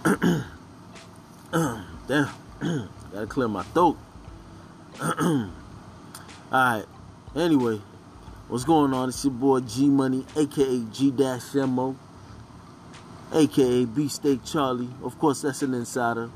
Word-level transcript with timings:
Damn. 1.52 2.30
Gotta 3.12 3.26
clear 3.28 3.48
my 3.48 3.62
throat. 3.64 3.98
Alright. 6.52 6.86
Anyway, 7.36 7.80
what's 8.48 8.64
going 8.64 8.94
on? 8.94 9.10
It's 9.10 9.22
your 9.24 9.32
boy 9.34 9.60
G 9.60 9.88
Money, 9.88 10.24
aka 10.36 10.84
G 10.90 11.10
Dash 11.10 11.54
Mo, 11.54 11.96
aka 13.32 13.84
Beefsteak 13.84 14.44
Charlie. 14.44 14.88
Of 15.02 15.18
course, 15.18 15.42
that's 15.42 15.60
an 15.62 15.74
insider. 15.74 16.30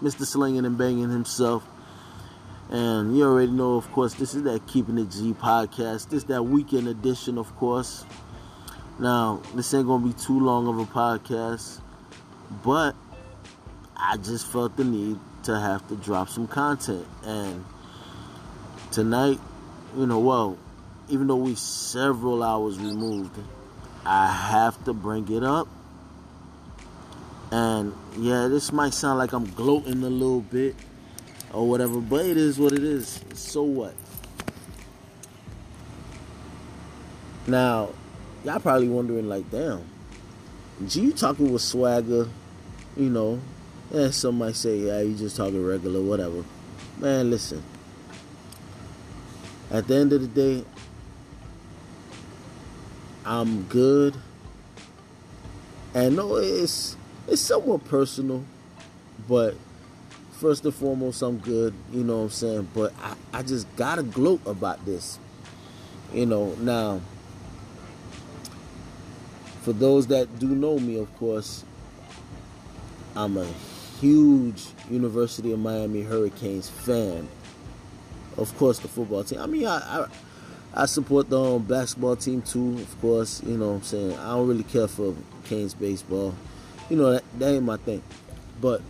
Mr. 0.00 0.24
Slinging 0.24 0.64
and 0.64 0.78
Banging 0.78 1.10
himself. 1.10 1.64
And 2.70 3.16
you 3.16 3.24
already 3.24 3.50
know, 3.50 3.76
of 3.76 3.90
course, 3.90 4.14
this 4.14 4.34
is 4.34 4.44
that 4.44 4.66
Keeping 4.68 4.96
It 4.98 5.10
G 5.10 5.32
podcast. 5.32 6.10
This 6.10 6.22
that 6.24 6.44
weekend 6.44 6.86
edition, 6.86 7.36
of 7.36 7.54
course. 7.56 8.04
Now, 9.00 9.42
this 9.54 9.74
ain't 9.74 9.86
gonna 9.86 10.06
be 10.06 10.12
too 10.12 10.38
long 10.38 10.68
of 10.68 10.78
a 10.78 10.84
podcast, 10.84 11.80
but 12.64 12.94
I 14.10 14.16
just 14.16 14.46
felt 14.46 14.74
the 14.78 14.84
need 14.84 15.18
to 15.42 15.60
have 15.60 15.86
to 15.88 15.96
drop 15.96 16.30
some 16.30 16.48
content. 16.48 17.06
And 17.26 17.62
tonight, 18.90 19.38
you 19.98 20.06
know, 20.06 20.18
well, 20.18 20.56
even 21.10 21.26
though 21.26 21.36
we 21.36 21.54
several 21.56 22.42
hours 22.42 22.78
removed, 22.78 23.38
I 24.06 24.32
have 24.32 24.82
to 24.84 24.94
bring 24.94 25.30
it 25.30 25.44
up. 25.44 25.68
And 27.52 27.92
yeah, 28.16 28.48
this 28.48 28.72
might 28.72 28.94
sound 28.94 29.18
like 29.18 29.34
I'm 29.34 29.44
gloating 29.44 30.02
a 30.02 30.08
little 30.08 30.40
bit 30.40 30.74
or 31.52 31.68
whatever, 31.68 32.00
but 32.00 32.24
it 32.24 32.38
is 32.38 32.58
what 32.58 32.72
it 32.72 32.82
is. 32.82 33.22
So 33.34 33.62
what? 33.62 33.94
Now, 37.46 37.90
y'all 38.42 38.58
probably 38.58 38.88
wondering, 38.88 39.28
like, 39.28 39.50
damn, 39.50 39.84
G, 40.86 41.02
you 41.02 41.12
talking 41.12 41.52
with 41.52 41.60
swagger, 41.60 42.26
you 42.96 43.10
know? 43.10 43.38
And 43.92 44.14
some 44.14 44.38
might 44.38 44.54
say, 44.54 44.78
yeah, 44.78 45.00
you 45.00 45.14
just 45.14 45.36
talking 45.36 45.64
regular, 45.64 46.00
whatever. 46.00 46.44
Man, 46.98 47.30
listen. 47.30 47.62
At 49.70 49.86
the 49.86 49.96
end 49.96 50.12
of 50.12 50.20
the 50.20 50.26
day, 50.28 50.64
I'm 53.24 53.62
good. 53.64 54.14
And 55.94 56.16
no, 56.16 56.36
it's 56.36 56.96
it's 57.26 57.42
somewhat 57.42 57.84
personal, 57.84 58.44
but 59.28 59.54
first 60.32 60.64
and 60.64 60.74
foremost, 60.74 61.22
I'm 61.22 61.38
good. 61.38 61.74
You 61.92 62.04
know 62.04 62.18
what 62.18 62.22
I'm 62.24 62.30
saying? 62.30 62.68
But 62.74 62.92
I, 63.02 63.14
I 63.32 63.42
just 63.42 63.66
gotta 63.76 64.02
gloat 64.02 64.40
about 64.46 64.84
this. 64.86 65.18
You 66.12 66.26
know, 66.26 66.54
now 66.60 67.00
for 69.62 69.72
those 69.72 70.06
that 70.06 70.38
do 70.38 70.46
know 70.48 70.78
me, 70.78 70.98
of 70.98 71.14
course, 71.18 71.64
I'm 73.14 73.36
a 73.36 73.46
huge 74.00 74.66
University 74.90 75.52
of 75.52 75.58
Miami 75.58 76.02
Hurricanes 76.02 76.68
fan. 76.68 77.28
Of 78.36 78.56
course, 78.56 78.78
the 78.78 78.88
football 78.88 79.24
team. 79.24 79.40
I 79.40 79.46
mean, 79.46 79.66
I 79.66 79.78
I, 79.78 80.06
I 80.74 80.86
support 80.86 81.28
the 81.28 81.40
um, 81.40 81.64
basketball 81.64 82.16
team 82.16 82.42
too. 82.42 82.74
Of 82.78 83.00
course, 83.00 83.42
you 83.42 83.56
know 83.56 83.70
what 83.70 83.76
I'm 83.76 83.82
saying. 83.82 84.18
I 84.18 84.30
don't 84.30 84.48
really 84.48 84.64
care 84.64 84.88
for 84.88 85.14
Canes 85.44 85.74
baseball. 85.74 86.34
You 86.88 86.96
know 86.96 87.12
that, 87.12 87.24
that 87.38 87.54
ain't 87.54 87.64
my 87.64 87.76
thing. 87.78 88.02
But 88.60 88.80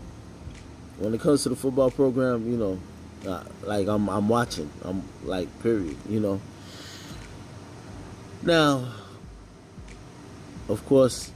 when 0.99 1.15
it 1.15 1.21
comes 1.21 1.43
to 1.45 1.49
the 1.49 1.57
football 1.57 1.91
program, 1.91 2.51
you 2.51 2.57
know, 2.57 2.79
uh, 3.27 3.45
like 3.65 3.89
I'm 3.89 4.09
I'm 4.09 4.29
watching. 4.29 4.71
I'm 4.83 5.03
like 5.25 5.49
period. 5.63 5.97
You 6.09 6.21
know. 6.21 6.41
Now, 8.43 8.93
of 10.69 10.85
course, 10.87 11.33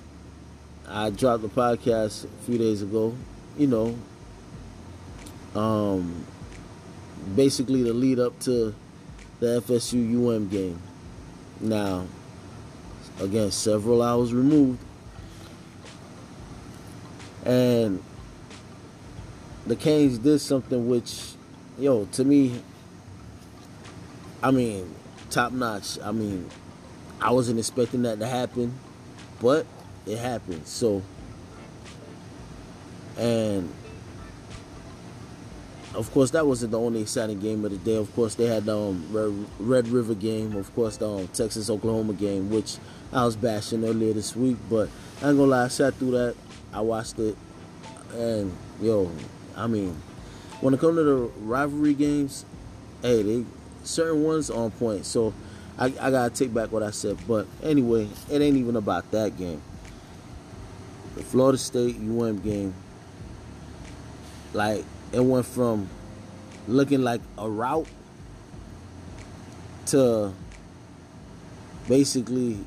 I 0.89 1.11
dropped 1.11 1.43
the 1.43 1.49
podcast 1.49 2.25
a 2.25 2.45
few 2.45 2.59
days 2.59 2.83
ago. 2.83 3.15
You 3.57 3.67
know, 3.67 3.99
um, 5.55 6.25
basically 7.37 7.83
the 7.83 7.93
lead 7.93 8.19
up 8.19 8.39
to 8.41 8.75
the 9.41 9.61
FSU 9.61 10.35
UM 10.35 10.49
game. 10.49 10.81
Now, 11.61 12.07
again, 13.21 13.51
several 13.51 14.03
hours 14.03 14.33
removed, 14.33 14.79
and 17.45 18.03
the 19.67 19.77
Canes 19.77 20.19
did 20.19 20.39
something 20.41 20.89
which, 20.89 21.33
yo, 21.79 22.07
to 22.07 22.25
me, 22.25 22.61
I 24.43 24.51
mean, 24.51 24.93
top 25.31 25.53
notch. 25.53 25.99
I 26.03 26.13
mean, 26.13 26.49
I 27.21 27.31
wasn't 27.31 27.59
expecting 27.59 28.03
that 28.03 28.19
to 28.19 28.27
happen, 28.27 28.75
but 29.41 29.67
it 30.07 30.19
happened. 30.19 30.67
So, 30.67 31.03
and 33.19 33.73
of 35.95 36.11
course, 36.13 36.31
that 36.31 36.47
wasn't 36.47 36.73
the 36.73 36.79
only 36.79 37.03
exciting 37.03 37.39
game 37.39 37.65
of 37.65 37.71
the 37.71 37.77
day. 37.77 37.97
Of 37.97 38.15
course, 38.15 38.35
they 38.35 38.47
had 38.47 38.65
the 38.65 38.77
um, 38.77 39.47
Red, 39.59 39.89
River 39.89 40.15
game. 40.15 40.57
Of 40.57 40.75
course, 40.75 40.97
the 40.97 41.09
um, 41.09 41.29
Texas 41.29 41.69
Oklahoma 41.69 42.15
game, 42.15 42.51
which 42.51 42.79
I 43.13 43.25
was 43.25 43.37
bashing 43.37 43.85
earlier 43.85 44.15
this 44.15 44.35
week. 44.35 44.57
But 44.71 44.89
I 45.21 45.29
ain't 45.29 45.37
gonna 45.39 45.51
lie, 45.51 45.65
I 45.65 45.69
sat 45.69 45.95
through 45.95 46.13
that. 46.13 46.35
I 46.73 46.81
watched 46.81 47.19
it, 47.19 47.37
and 48.15 48.51
yo, 48.81 49.11
I 49.55 49.67
mean, 49.67 49.95
when 50.63 50.73
it 50.73 50.81
comes 50.81 50.97
to 50.97 51.03
the 51.03 51.17
rivalry 51.41 51.93
games, 51.93 52.47
hey, 53.03 53.23
they 53.23 53.45
certain 53.85 54.23
ones 54.23 54.49
on 54.49 54.71
point. 54.71 55.05
So 55.05 55.35
I, 55.79 55.87
I 55.87 56.11
gotta 56.11 56.31
take 56.31 56.55
back 56.55 56.73
what 56.73 56.83
I 56.83 56.91
said. 56.91 57.19
But 57.29 57.47
anyway, 57.63 58.09
it 58.31 58.41
ain't 58.41 58.57
even 58.57 58.77
about 58.77 59.11
that 59.11 59.37
game. 59.37 59.61
The 61.17 61.23
Florida 61.23 61.59
State 61.59 61.97
UM 61.97 62.39
game, 62.39 62.73
like 64.53 64.85
it 65.13 65.21
went 65.21 65.47
from 65.47 65.89
looking 66.69 67.03
like 67.03 67.21
a 67.39 67.49
route 67.49 67.89
to 69.87 70.33
basically 71.89 72.59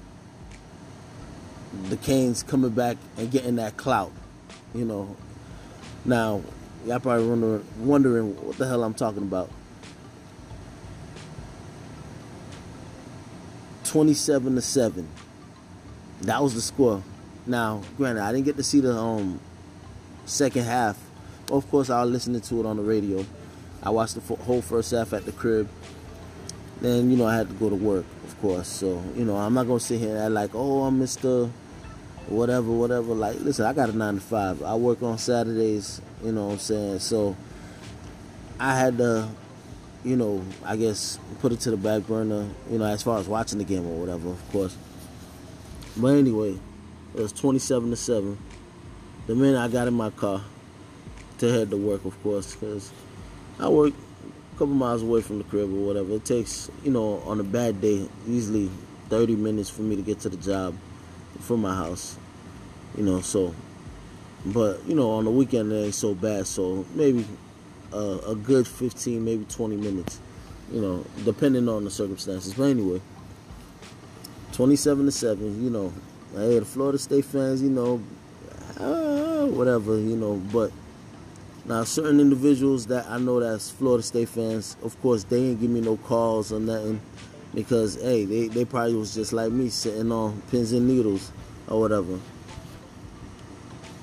the 1.89 1.97
Canes 1.97 2.43
coming 2.43 2.71
back 2.71 2.97
and 3.17 3.31
getting 3.31 3.55
that 3.55 3.77
clout. 3.77 4.11
You 4.73 4.85
know, 4.85 5.15
now 6.03 6.41
y'all 6.85 6.99
probably 6.99 7.27
wondering, 7.27 7.65
wondering 7.79 8.45
what 8.45 8.57
the 8.57 8.67
hell 8.67 8.83
I'm 8.83 8.93
talking 8.93 9.23
about. 9.23 9.49
27 13.85 14.55
to 14.55 14.61
7. 14.61 15.07
That 16.21 16.41
was 16.41 16.53
the 16.53 16.61
score. 16.61 17.01
Now, 17.45 17.81
granted, 17.97 18.23
I 18.23 18.31
didn't 18.31 18.45
get 18.45 18.57
to 18.57 18.63
see 18.63 18.79
the 18.79 18.93
um 18.93 19.39
second 20.25 20.63
half. 20.63 20.99
Of 21.51 21.69
course, 21.69 21.91
I 21.91 22.01
was 22.01 22.11
listening 22.11 22.41
to 22.41 22.59
it 22.59 22.65
on 22.65 22.77
the 22.77 22.83
radio. 22.83 23.23
I 23.83 23.91
watched 23.91 24.15
the 24.15 24.35
whole 24.35 24.63
first 24.63 24.91
half 24.91 25.13
at 25.13 25.25
the 25.25 25.31
crib. 25.31 25.69
Then, 26.81 27.11
you 27.11 27.17
know, 27.17 27.27
I 27.27 27.35
had 27.35 27.47
to 27.49 27.53
go 27.53 27.69
to 27.69 27.75
work, 27.75 28.05
of 28.23 28.41
course. 28.41 28.67
So, 28.67 29.03
you 29.15 29.25
know, 29.25 29.37
I'm 29.37 29.53
not 29.53 29.67
going 29.67 29.79
to 29.79 29.85
sit 29.85 29.99
here 29.99 30.17
and 30.17 30.33
like, 30.33 30.51
oh, 30.55 30.83
I'm 30.83 30.99
Mr. 30.99 31.51
Whatever, 32.27 32.71
whatever. 32.71 33.13
Like, 33.13 33.39
listen, 33.41 33.65
I 33.65 33.73
got 33.73 33.89
a 33.89 33.93
9 33.95 34.15
to 34.15 34.21
5. 34.21 34.63
I 34.63 34.75
work 34.75 35.03
on 35.03 35.19
Saturdays, 35.19 36.01
you 36.23 36.31
know 36.31 36.47
what 36.47 36.53
I'm 36.53 36.59
saying? 36.59 36.99
So, 36.99 37.37
I 38.59 38.75
had 38.75 38.97
to, 38.97 39.29
you 40.03 40.15
know, 40.15 40.43
I 40.63 40.75
guess 40.77 41.19
put 41.39 41.51
it 41.51 41.59
to 41.61 41.71
the 41.71 41.77
back 41.77 42.07
burner, 42.07 42.47
you 42.71 42.79
know, 42.79 42.85
as 42.85 43.03
far 43.03 43.19
as 43.19 43.27
watching 43.27 43.59
the 43.59 43.65
game 43.65 43.85
or 43.85 43.99
whatever, 43.99 44.29
of 44.29 44.51
course. 44.51 44.75
But 45.95 46.15
anyway, 46.15 46.57
it 47.13 47.21
was 47.21 47.31
27 47.31 47.91
to 47.91 47.95
7. 47.95 48.37
The 49.27 49.35
minute 49.35 49.59
I 49.59 49.67
got 49.67 49.87
in 49.87 49.93
my 49.93 50.09
car 50.09 50.41
to 51.39 51.51
head 51.51 51.69
to 51.71 51.77
work, 51.77 52.05
of 52.05 52.21
course, 52.23 52.55
because 52.55 52.91
I 53.59 53.69
work 53.69 53.93
a 53.93 54.57
couple 54.57 54.75
miles 54.75 55.01
away 55.01 55.21
from 55.21 55.37
the 55.37 55.43
crib 55.45 55.73
or 55.73 55.85
whatever. 55.85 56.13
It 56.13 56.25
takes, 56.25 56.69
you 56.83 56.91
know, 56.91 57.19
on 57.25 57.39
a 57.39 57.43
bad 57.43 57.81
day, 57.81 58.07
easily 58.27 58.69
30 59.09 59.35
minutes 59.35 59.69
for 59.69 59.81
me 59.81 59.95
to 59.95 60.01
get 60.01 60.19
to 60.21 60.29
the 60.29 60.37
job 60.37 60.75
from 61.39 61.61
my 61.61 61.75
house. 61.75 62.17
You 62.97 63.03
know, 63.03 63.21
so, 63.21 63.53
but, 64.45 64.85
you 64.87 64.95
know, 64.95 65.11
on 65.11 65.25
the 65.25 65.31
weekend 65.31 65.71
it 65.71 65.85
ain't 65.85 65.95
so 65.95 66.13
bad. 66.13 66.47
So 66.47 66.85
maybe 66.93 67.25
a 67.91 68.35
good 68.35 68.67
15, 68.67 69.23
maybe 69.23 69.45
20 69.45 69.77
minutes, 69.77 70.19
you 70.71 70.81
know, 70.81 71.05
depending 71.23 71.69
on 71.69 71.83
the 71.83 71.91
circumstances. 71.91 72.53
But 72.53 72.65
anyway, 72.65 73.01
27 74.53 75.05
to 75.05 75.11
7, 75.11 75.63
you 75.63 75.69
know, 75.69 75.93
hey, 76.33 76.59
the 76.59 76.65
Florida 76.65 76.97
State 76.97 77.25
fans, 77.25 77.61
you 77.61 77.69
know, 77.69 78.01
uh, 78.77 79.45
whatever, 79.45 79.97
you 79.97 80.15
know, 80.15 80.35
but 80.51 80.71
now 81.67 81.83
certain 81.83 82.19
individuals 82.19 82.85
that 82.87 83.07
I 83.09 83.17
know 83.17 83.39
that's 83.39 83.71
Florida 83.71 84.03
State 84.03 84.29
fans, 84.29 84.77
of 84.83 84.99
course, 85.01 85.23
they 85.23 85.37
ain't 85.37 85.61
give 85.61 85.69
me 85.69 85.81
no 85.81 85.97
calls 85.97 86.51
or 86.51 86.59
nothing 86.59 87.01
because 87.55 87.95
hey, 88.01 88.25
they, 88.25 88.47
they 88.49 88.65
probably 88.65 88.93
was 88.95 89.15
just 89.15 89.33
like 89.33 89.51
me 89.51 89.69
sitting 89.69 90.11
on 90.11 90.41
pins 90.51 90.73
and 90.73 90.87
needles 90.87 91.31
or 91.67 91.79
whatever. 91.79 92.19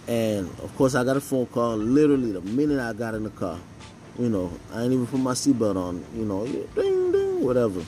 And 0.08 0.48
of 0.60 0.74
course, 0.76 0.96
I 0.96 1.04
got 1.04 1.16
a 1.16 1.20
phone 1.20 1.46
call 1.46 1.76
literally 1.76 2.32
the 2.32 2.40
minute 2.40 2.80
I 2.80 2.92
got 2.94 3.14
in 3.14 3.22
the 3.22 3.30
car. 3.30 3.58
You 4.18 4.28
know, 4.28 4.50
I 4.74 4.82
ain't 4.82 4.92
even 4.92 5.06
put 5.06 5.20
my 5.20 5.32
seatbelt 5.32 5.76
on. 5.76 6.04
You 6.16 6.24
know, 6.24 6.44
ding 6.46 7.12
ding, 7.12 7.44
whatever. 7.44 7.84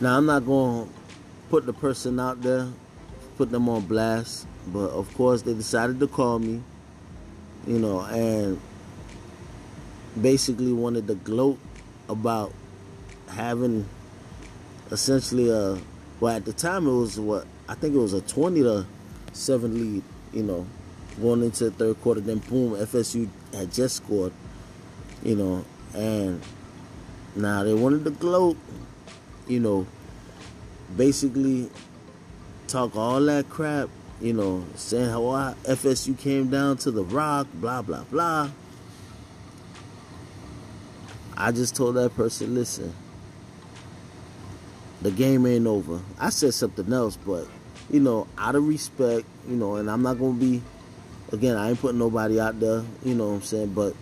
Now 0.00 0.16
I'm 0.16 0.24
not 0.24 0.46
going 0.46 0.86
to 0.86 0.92
put 1.50 1.66
the 1.66 1.74
person 1.74 2.18
out 2.18 2.40
there, 2.40 2.68
put 3.36 3.50
them 3.50 3.68
on 3.68 3.82
blast, 3.82 4.46
but 4.68 4.90
of 4.90 5.12
course 5.14 5.42
they 5.42 5.52
decided 5.52 6.00
to 6.00 6.06
call 6.06 6.38
me 6.38 6.62
you 7.66 7.78
know, 7.78 8.00
and 8.00 8.60
basically 10.20 10.72
wanted 10.72 11.06
to 11.08 11.14
gloat 11.14 11.58
about 12.08 12.52
having 13.28 13.88
essentially 14.90 15.50
a 15.50 15.78
well 16.20 16.36
at 16.36 16.44
the 16.44 16.52
time 16.52 16.86
it 16.86 16.92
was 16.92 17.18
what 17.18 17.46
I 17.68 17.74
think 17.74 17.94
it 17.94 17.98
was 17.98 18.12
a 18.12 18.20
twenty 18.20 18.62
to 18.62 18.86
seven 19.32 19.74
lead, 19.74 20.02
you 20.32 20.42
know, 20.42 20.66
going 21.20 21.42
into 21.42 21.64
the 21.64 21.70
third 21.70 22.00
quarter. 22.00 22.20
Then 22.20 22.38
boom, 22.38 22.74
FSU 22.74 23.28
had 23.52 23.72
just 23.72 23.96
scored, 23.96 24.32
you 25.22 25.34
know, 25.36 25.64
and 25.94 26.40
now 27.34 27.64
they 27.64 27.74
wanted 27.74 28.04
to 28.04 28.10
gloat, 28.10 28.56
you 29.48 29.60
know, 29.60 29.86
basically 30.96 31.70
talk 32.68 32.96
all 32.96 33.20
that 33.20 33.48
crap, 33.48 33.88
you 34.20 34.32
know, 34.32 34.64
saying 34.74 35.10
how 35.10 35.22
oh, 35.22 35.54
FSU 35.64 36.18
came 36.18 36.48
down 36.48 36.76
to 36.78 36.90
the 36.90 37.04
rock, 37.04 37.46
blah 37.54 37.82
blah 37.82 38.04
blah. 38.04 38.50
I 41.36 41.50
just 41.50 41.74
told 41.74 41.96
that 41.96 42.14
person, 42.14 42.54
listen, 42.54 42.94
the 45.02 45.10
game 45.10 45.46
ain't 45.46 45.66
over. 45.66 46.00
I 46.18 46.30
said 46.30 46.54
something 46.54 46.92
else, 46.92 47.16
but 47.16 47.46
you 47.90 48.00
know, 48.00 48.26
out 48.38 48.54
of 48.54 48.66
respect, 48.66 49.26
you 49.48 49.56
know, 49.56 49.76
and 49.76 49.90
I'm 49.90 50.02
not 50.02 50.18
gonna 50.18 50.32
be 50.32 50.62
again, 51.32 51.56
I 51.56 51.70
ain't 51.70 51.80
putting 51.80 51.98
nobody 51.98 52.40
out 52.40 52.58
there, 52.60 52.84
you 53.04 53.14
know 53.14 53.28
what 53.28 53.34
I'm 53.34 53.42
saying, 53.42 53.74
but 53.74 53.94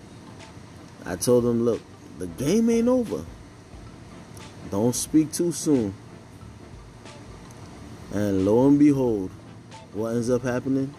I 1.04 1.16
told 1.16 1.44
them, 1.44 1.64
look, 1.64 1.80
the 2.18 2.26
game 2.26 2.70
ain't 2.70 2.88
over. 2.88 3.24
Don't 4.70 4.94
speak 4.94 5.32
too 5.32 5.52
soon. 5.52 5.94
And 8.12 8.44
lo 8.44 8.68
and 8.68 8.78
behold, 8.78 9.30
what 9.94 10.10
ends 10.14 10.30
up 10.30 10.42
happening? 10.42 10.92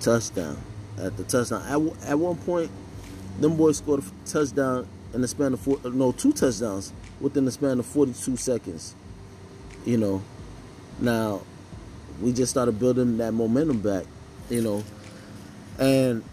Touchdown. 0.00 0.56
At 0.98 1.16
the 1.16 1.24
touchdown. 1.24 1.62
At, 1.62 2.08
at 2.08 2.18
one 2.18 2.36
point, 2.36 2.70
them 3.40 3.56
boys 3.56 3.78
scored 3.78 4.02
a 4.02 4.28
touchdown 4.28 4.88
in 5.12 5.20
the 5.20 5.28
span 5.28 5.52
of 5.52 5.60
four, 5.60 5.78
uh, 5.84 5.88
no, 5.88 6.12
two 6.12 6.32
touchdowns 6.32 6.92
within 7.20 7.44
the 7.44 7.52
span 7.52 7.78
of 7.78 7.86
42 7.86 8.36
seconds. 8.36 8.94
You 9.84 9.98
know, 9.98 10.22
now 10.98 11.42
we 12.20 12.32
just 12.32 12.50
started 12.50 12.78
building 12.78 13.18
that 13.18 13.32
momentum 13.32 13.80
back, 13.80 14.04
you 14.50 14.62
know, 14.62 14.82
and 15.78 16.24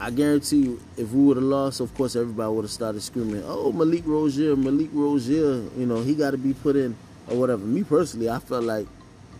I 0.00 0.10
guarantee 0.10 0.58
you, 0.58 0.80
if 0.96 1.10
we 1.10 1.24
would 1.24 1.38
have 1.38 1.44
lost, 1.44 1.80
of 1.80 1.92
course, 1.94 2.14
everybody 2.14 2.54
would 2.54 2.64
have 2.64 2.70
started 2.70 3.02
screaming, 3.02 3.42
"Oh, 3.44 3.72
Malik 3.72 4.04
Rosier, 4.06 4.54
Malik 4.54 4.90
Rosier, 4.92 5.64
you 5.76 5.86
know, 5.86 6.02
he 6.02 6.14
got 6.14 6.30
to 6.32 6.38
be 6.38 6.54
put 6.54 6.76
in 6.76 6.96
or 7.26 7.36
whatever. 7.36 7.64
Me 7.64 7.82
personally, 7.82 8.30
I 8.30 8.38
felt 8.38 8.64
like, 8.64 8.86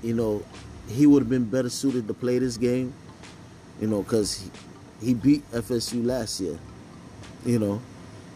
you 0.03 0.15
know, 0.15 0.45
he 0.89 1.07
would 1.07 1.23
have 1.23 1.31
been 1.31 1.45
better 1.45 1.69
suited 1.69 2.09
to 2.09 2.15
play 2.15 2.39
this 2.39 2.57
game, 2.57 2.93
you 3.81 3.87
know, 3.87 4.03
because 4.03 4.51
he, 5.01 5.07
he 5.07 5.15
beat 5.15 5.51
FSU 5.53 6.05
last 6.05 6.41
year, 6.41 6.59
you 7.45 7.59
know, 7.59 7.81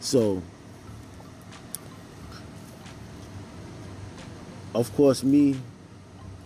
so 0.00 0.42
of 4.74 4.94
course, 4.96 5.22
me. 5.22 5.56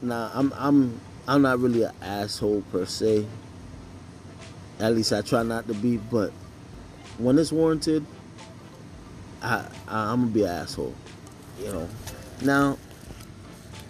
Now, 0.03 0.31
I'm 0.35 0.53
I'm 0.57 1.01
I'm 1.27 1.43
not 1.43 1.59
really 1.59 1.85
an 1.85 1.93
asshole 2.03 2.63
per 2.73 2.85
se. 2.85 3.27
At 4.79 4.95
least 4.95 5.13
I 5.13 5.23
try 5.23 5.43
not 5.43 5.67
to 5.69 5.75
be, 5.75 5.97
but 5.97 6.33
when 7.19 7.39
it's 7.39 7.51
warranted, 7.51 8.05
I, 9.43 9.67
I 9.89 10.13
am 10.13 10.23
gonna 10.23 10.33
be 10.33 10.43
an 10.43 10.51
asshole. 10.51 10.95
You 11.61 11.73
know. 11.73 11.89
Now, 12.43 12.79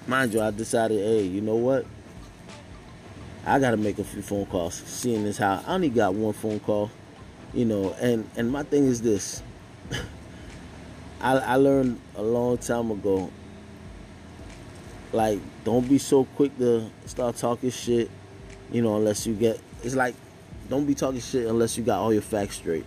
mind 0.06 0.34
you, 0.34 0.40
I 0.40 0.50
decided, 0.50 0.98
hey, 0.98 1.22
you 1.22 1.40
know 1.40 1.56
what? 1.56 1.86
I 3.44 3.58
gotta 3.58 3.76
make 3.76 3.98
a 3.98 4.04
few 4.04 4.22
phone 4.22 4.46
calls. 4.46 4.74
Seeing 4.74 5.24
this 5.24 5.38
how 5.38 5.62
I 5.66 5.74
only 5.74 5.88
got 5.88 6.14
one 6.14 6.32
phone 6.32 6.58
call, 6.60 6.90
you 7.54 7.64
know, 7.64 7.94
and 8.00 8.28
and 8.36 8.50
my 8.50 8.64
thing 8.64 8.86
is 8.86 9.00
this. 9.00 9.42
I 11.20 11.36
I 11.38 11.54
learned 11.56 12.00
a 12.16 12.22
long 12.22 12.58
time 12.58 12.90
ago 12.90 13.30
like 15.12 15.38
don't 15.64 15.88
be 15.88 15.98
so 15.98 16.24
quick 16.36 16.56
to 16.58 16.88
start 17.06 17.36
talking 17.36 17.70
shit 17.70 18.10
you 18.70 18.82
know 18.82 18.96
unless 18.96 19.26
you 19.26 19.34
get 19.34 19.58
it's 19.82 19.94
like 19.94 20.14
don't 20.68 20.84
be 20.86 20.94
talking 20.94 21.20
shit 21.20 21.46
unless 21.46 21.78
you 21.78 21.84
got 21.84 22.00
all 22.00 22.12
your 22.12 22.22
facts 22.22 22.56
straight 22.56 22.84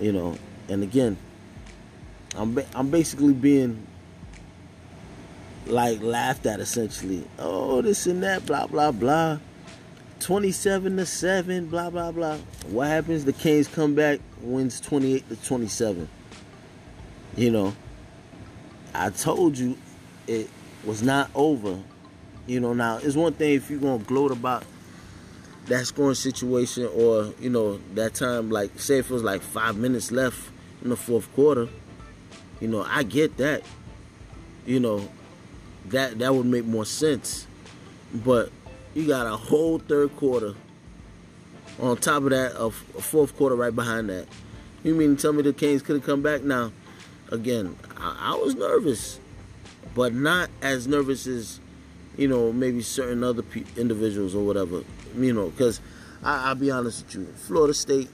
you 0.00 0.12
know 0.12 0.36
and 0.68 0.82
again 0.82 1.16
i'm 2.36 2.54
ba- 2.54 2.66
i'm 2.74 2.90
basically 2.90 3.32
being 3.32 3.86
like 5.66 6.02
laughed 6.02 6.46
at 6.46 6.60
essentially. 6.60 7.26
Oh 7.38 7.82
this 7.82 8.06
and 8.06 8.22
that 8.22 8.46
blah 8.46 8.66
blah 8.66 8.92
blah. 8.92 9.38
27 10.20 10.96
to 10.96 11.06
7 11.06 11.66
blah 11.66 11.90
blah 11.90 12.10
blah. 12.10 12.38
What 12.68 12.88
happens? 12.88 13.24
The 13.24 13.32
Kings 13.32 13.68
come 13.68 13.94
back 13.94 14.20
wins 14.40 14.80
28 14.80 15.28
to 15.28 15.36
27 15.36 16.08
you 17.36 17.50
know 17.50 17.74
i 18.94 19.10
told 19.10 19.58
you 19.58 19.76
it 20.26 20.48
was 20.86 21.02
not 21.02 21.30
over. 21.34 21.78
You 22.46 22.60
know, 22.60 22.72
now 22.72 22.98
it's 22.98 23.16
one 23.16 23.32
thing 23.32 23.54
if 23.54 23.70
you're 23.70 23.80
gonna 23.80 24.02
gloat 24.04 24.30
about 24.30 24.64
that 25.66 25.84
scoring 25.86 26.14
situation 26.14 26.88
or, 26.94 27.32
you 27.40 27.50
know, 27.50 27.78
that 27.94 28.14
time 28.14 28.50
like 28.50 28.78
say 28.78 28.98
if 28.98 29.10
it 29.10 29.14
was 29.14 29.24
like 29.24 29.42
five 29.42 29.76
minutes 29.76 30.12
left 30.12 30.38
in 30.82 30.90
the 30.90 30.96
fourth 30.96 31.32
quarter, 31.34 31.68
you 32.60 32.68
know, 32.68 32.86
I 32.88 33.02
get 33.02 33.36
that. 33.38 33.62
You 34.64 34.80
know, 34.80 35.08
that 35.90 36.18
that 36.18 36.34
would 36.34 36.46
make 36.46 36.64
more 36.64 36.84
sense. 36.84 37.46
But 38.14 38.50
you 38.94 39.06
got 39.06 39.26
a 39.26 39.36
whole 39.36 39.78
third 39.78 40.16
quarter. 40.16 40.54
On 41.80 41.96
top 41.96 42.22
of 42.22 42.30
that, 42.30 42.54
a, 42.58 42.70
fourth 42.70 43.36
quarter 43.36 43.54
right 43.54 43.74
behind 43.74 44.08
that. 44.08 44.26
You 44.82 44.94
mean 44.94 45.16
tell 45.16 45.34
me 45.34 45.42
the 45.42 45.52
Canes 45.52 45.82
could 45.82 45.96
have 45.96 46.04
come 46.06 46.22
back? 46.22 46.42
Now, 46.42 46.72
again, 47.30 47.76
I, 47.98 48.32
I 48.32 48.34
was 48.36 48.54
nervous 48.54 49.20
but 49.96 50.12
not 50.12 50.50
as 50.60 50.86
nervous 50.86 51.26
as 51.26 51.58
you 52.18 52.28
know 52.28 52.52
maybe 52.52 52.82
certain 52.82 53.24
other 53.24 53.42
pe- 53.42 53.64
individuals 53.76 54.34
or 54.34 54.44
whatever. 54.44 54.84
You 55.16 55.32
know, 55.32 55.48
because 55.48 55.80
I'll 56.22 56.54
be 56.54 56.70
honest 56.70 57.06
with 57.06 57.14
you, 57.14 57.24
Florida 57.34 57.72
State, 57.72 58.10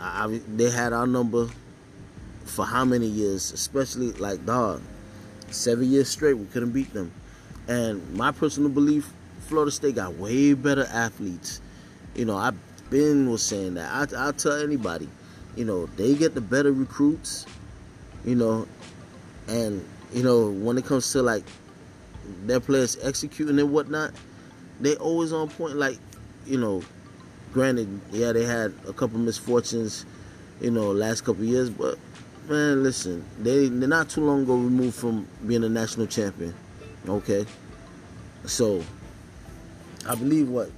I, 0.00 0.40
they 0.48 0.70
had 0.70 0.94
our 0.94 1.06
number 1.06 1.48
for 2.46 2.64
how 2.64 2.86
many 2.86 3.06
years, 3.06 3.52
especially 3.52 4.12
like 4.12 4.44
dog, 4.46 4.80
seven 5.52 5.90
years 5.90 6.08
straight 6.08 6.34
we 6.34 6.46
couldn't 6.46 6.70
beat 6.70 6.92
them. 6.92 7.12
And 7.68 8.14
my 8.14 8.32
personal 8.32 8.70
belief, 8.70 9.12
Florida 9.46 9.70
State 9.70 9.94
got 9.94 10.14
way 10.14 10.54
better 10.54 10.86
athletes. 10.90 11.60
You 12.14 12.24
know, 12.24 12.36
I've 12.36 12.56
been 12.90 13.30
was 13.30 13.42
saying 13.42 13.74
that. 13.74 14.12
I, 14.12 14.16
I'll 14.16 14.32
tell 14.32 14.60
anybody, 14.60 15.08
you 15.56 15.64
know, 15.64 15.86
they 15.96 16.14
get 16.14 16.34
the 16.34 16.40
better 16.40 16.72
recruits. 16.72 17.46
You 18.24 18.36
know, 18.36 18.68
and 19.48 19.84
you 20.12 20.22
know, 20.22 20.50
when 20.50 20.78
it 20.78 20.84
comes 20.84 21.10
to 21.12 21.22
like 21.22 21.44
their 22.44 22.60
players 22.60 22.96
executing 23.02 23.58
and 23.58 23.72
whatnot, 23.72 24.12
they 24.80 24.94
always 24.96 25.32
on 25.32 25.48
point. 25.48 25.76
Like, 25.76 25.98
you 26.46 26.58
know, 26.58 26.82
granted, 27.52 28.00
yeah, 28.12 28.32
they 28.32 28.44
had 28.44 28.72
a 28.86 28.92
couple 28.92 29.18
misfortunes, 29.18 30.06
you 30.60 30.70
know, 30.70 30.92
last 30.92 31.22
couple 31.22 31.44
years, 31.44 31.70
but 31.70 31.98
man, 32.48 32.82
listen, 32.82 33.24
they 33.38 33.68
they're 33.68 33.88
not 33.88 34.08
too 34.08 34.22
long 34.22 34.42
ago 34.42 34.54
removed 34.54 34.96
from 34.96 35.26
being 35.46 35.64
a 35.64 35.68
national 35.68 36.06
champion. 36.06 36.54
Okay, 37.08 37.46
so 38.44 38.82
I 40.08 40.14
believe 40.14 40.48
what 40.48 40.70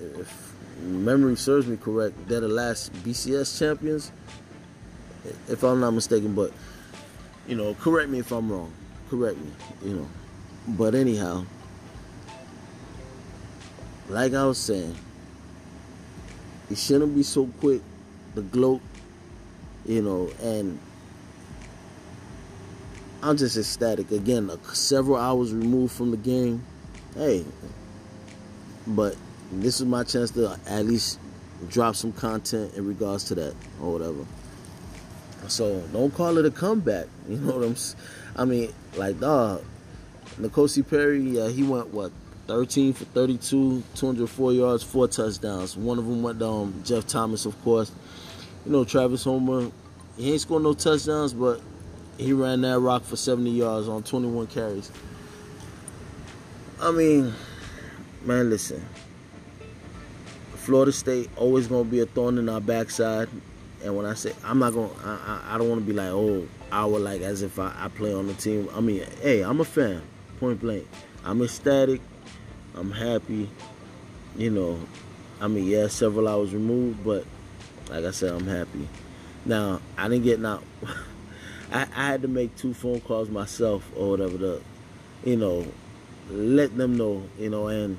if 0.00 0.54
memory 0.82 1.36
serves 1.36 1.66
me 1.66 1.76
correct, 1.76 2.14
they're 2.28 2.40
the 2.40 2.48
last 2.48 2.92
BCS 3.04 3.58
champions, 3.58 4.12
if 5.48 5.62
I'm 5.62 5.80
not 5.80 5.92
mistaken. 5.92 6.34
But 6.34 6.52
you 7.46 7.56
know, 7.56 7.74
correct 7.74 8.10
me 8.10 8.18
if 8.18 8.30
I'm 8.32 8.50
wrong 8.50 8.72
correct 9.12 9.36
me, 9.36 9.52
you 9.84 9.94
know. 9.94 10.08
But 10.66 10.94
anyhow, 10.94 11.44
like 14.08 14.32
I 14.32 14.46
was 14.46 14.56
saying, 14.56 14.96
it 16.70 16.78
shouldn't 16.78 17.14
be 17.14 17.22
so 17.22 17.46
quick 17.60 17.82
The 18.34 18.40
gloat, 18.40 18.80
you 19.84 20.00
know, 20.00 20.30
and 20.40 20.78
I'm 23.22 23.36
just 23.36 23.56
ecstatic. 23.56 24.10
Again, 24.10 24.50
several 24.72 25.16
hours 25.16 25.54
removed 25.54 25.94
from 25.94 26.10
the 26.10 26.16
game. 26.16 26.64
Hey, 27.14 27.44
but 28.86 29.16
this 29.52 29.80
is 29.80 29.86
my 29.86 30.02
chance 30.02 30.32
to 30.32 30.58
at 30.66 30.86
least 30.86 31.20
drop 31.68 31.94
some 31.94 32.12
content 32.12 32.74
in 32.74 32.86
regards 32.86 33.24
to 33.24 33.34
that 33.36 33.54
or 33.80 33.92
whatever. 33.92 34.26
So 35.48 35.80
don't 35.92 36.12
call 36.12 36.38
it 36.38 36.46
a 36.46 36.50
comeback. 36.50 37.06
You 37.28 37.36
know 37.36 37.58
what 37.58 37.68
I'm 37.68 37.76
I 38.34 38.44
mean, 38.44 38.72
like, 38.96 39.20
dog, 39.20 39.62
N'Kosi 40.40 40.88
Perry, 40.88 41.20
yeah, 41.20 41.48
he 41.48 41.62
went, 41.62 41.88
what, 41.88 42.10
13 42.48 42.92
for 42.92 43.04
32, 43.04 43.82
204 43.94 44.52
yards, 44.52 44.82
four 44.82 45.06
touchdowns. 45.06 45.76
One 45.76 45.98
of 45.98 46.06
them 46.06 46.22
went 46.22 46.40
down, 46.40 46.62
um, 46.62 46.82
Jeff 46.84 47.06
Thomas, 47.06 47.46
of 47.46 47.62
course. 47.62 47.92
You 48.66 48.72
know, 48.72 48.84
Travis 48.84 49.22
Homer, 49.22 49.70
he 50.16 50.32
ain't 50.32 50.40
scored 50.40 50.64
no 50.64 50.74
touchdowns, 50.74 51.32
but 51.32 51.60
he 52.18 52.32
ran 52.32 52.60
that 52.62 52.78
rock 52.78 53.04
for 53.04 53.16
70 53.16 53.50
yards 53.50 53.88
on 53.88 54.02
21 54.02 54.46
carries. 54.48 54.90
I 56.80 56.90
mean, 56.90 57.32
man, 58.24 58.50
listen. 58.50 58.84
Florida 60.54 60.92
State 60.92 61.28
always 61.36 61.66
gonna 61.66 61.84
be 61.84 62.00
a 62.00 62.06
thorn 62.06 62.38
in 62.38 62.48
our 62.48 62.60
backside. 62.60 63.28
And 63.84 63.96
when 63.96 64.06
I 64.06 64.14
say 64.14 64.32
I'm 64.44 64.60
not 64.60 64.74
gonna, 64.74 64.92
I, 65.04 65.54
I, 65.54 65.58
don't 65.58 65.68
want 65.68 65.80
to 65.80 65.86
be 65.86 65.92
like, 65.92 66.10
oh, 66.10 66.46
I 66.70 66.84
would 66.84 67.02
like 67.02 67.20
as 67.22 67.42
if 67.42 67.58
I, 67.58 67.72
I 67.76 67.88
play 67.88 68.14
on 68.14 68.28
the 68.28 68.34
team. 68.34 68.68
I 68.74 68.80
mean, 68.80 69.04
hey, 69.20 69.42
I'm 69.42 69.60
a 69.60 69.64
fan, 69.64 70.02
point 70.38 70.60
blank. 70.60 70.86
I'm 71.24 71.42
ecstatic. 71.42 72.00
I'm 72.74 72.92
happy. 72.92 73.50
You 74.36 74.50
know, 74.50 74.78
I 75.40 75.48
mean, 75.48 75.66
yeah, 75.66 75.88
several 75.88 76.28
hours 76.28 76.54
removed, 76.54 77.04
but 77.04 77.24
like 77.90 78.04
I 78.04 78.12
said, 78.12 78.32
I'm 78.32 78.46
happy. 78.46 78.88
Now, 79.44 79.80
I 79.98 80.08
didn't 80.08 80.24
get 80.24 80.40
now. 80.40 80.62
I, 81.72 81.86
I 81.94 82.06
had 82.06 82.22
to 82.22 82.28
make 82.28 82.54
two 82.56 82.74
phone 82.74 83.00
calls 83.00 83.30
myself 83.30 83.88
or 83.96 84.10
whatever 84.10 84.38
to, 84.38 84.62
you 85.24 85.36
know, 85.36 85.66
let 86.30 86.76
them 86.76 86.96
know, 86.96 87.22
you 87.38 87.48
know, 87.48 87.68
and 87.68 87.98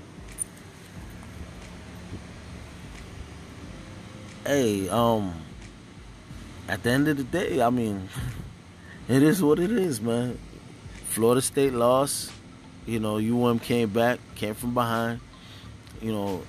hey, 4.45 4.87
um, 4.89 5.33
at 6.67 6.83
the 6.83 6.91
end 6.91 7.07
of 7.07 7.17
the 7.17 7.23
day, 7.23 7.61
I 7.61 7.69
mean, 7.69 8.09
it 9.07 9.23
is 9.23 9.41
what 9.41 9.59
it 9.59 9.71
is, 9.71 9.99
man. 10.01 10.37
Florida 11.07 11.41
State 11.41 11.73
lost. 11.73 12.31
You 12.85 12.99
know, 12.99 13.17
UM 13.17 13.59
came 13.59 13.89
back, 13.89 14.19
came 14.35 14.55
from 14.55 14.73
behind. 14.73 15.21
You 16.01 16.11
know, 16.11 16.43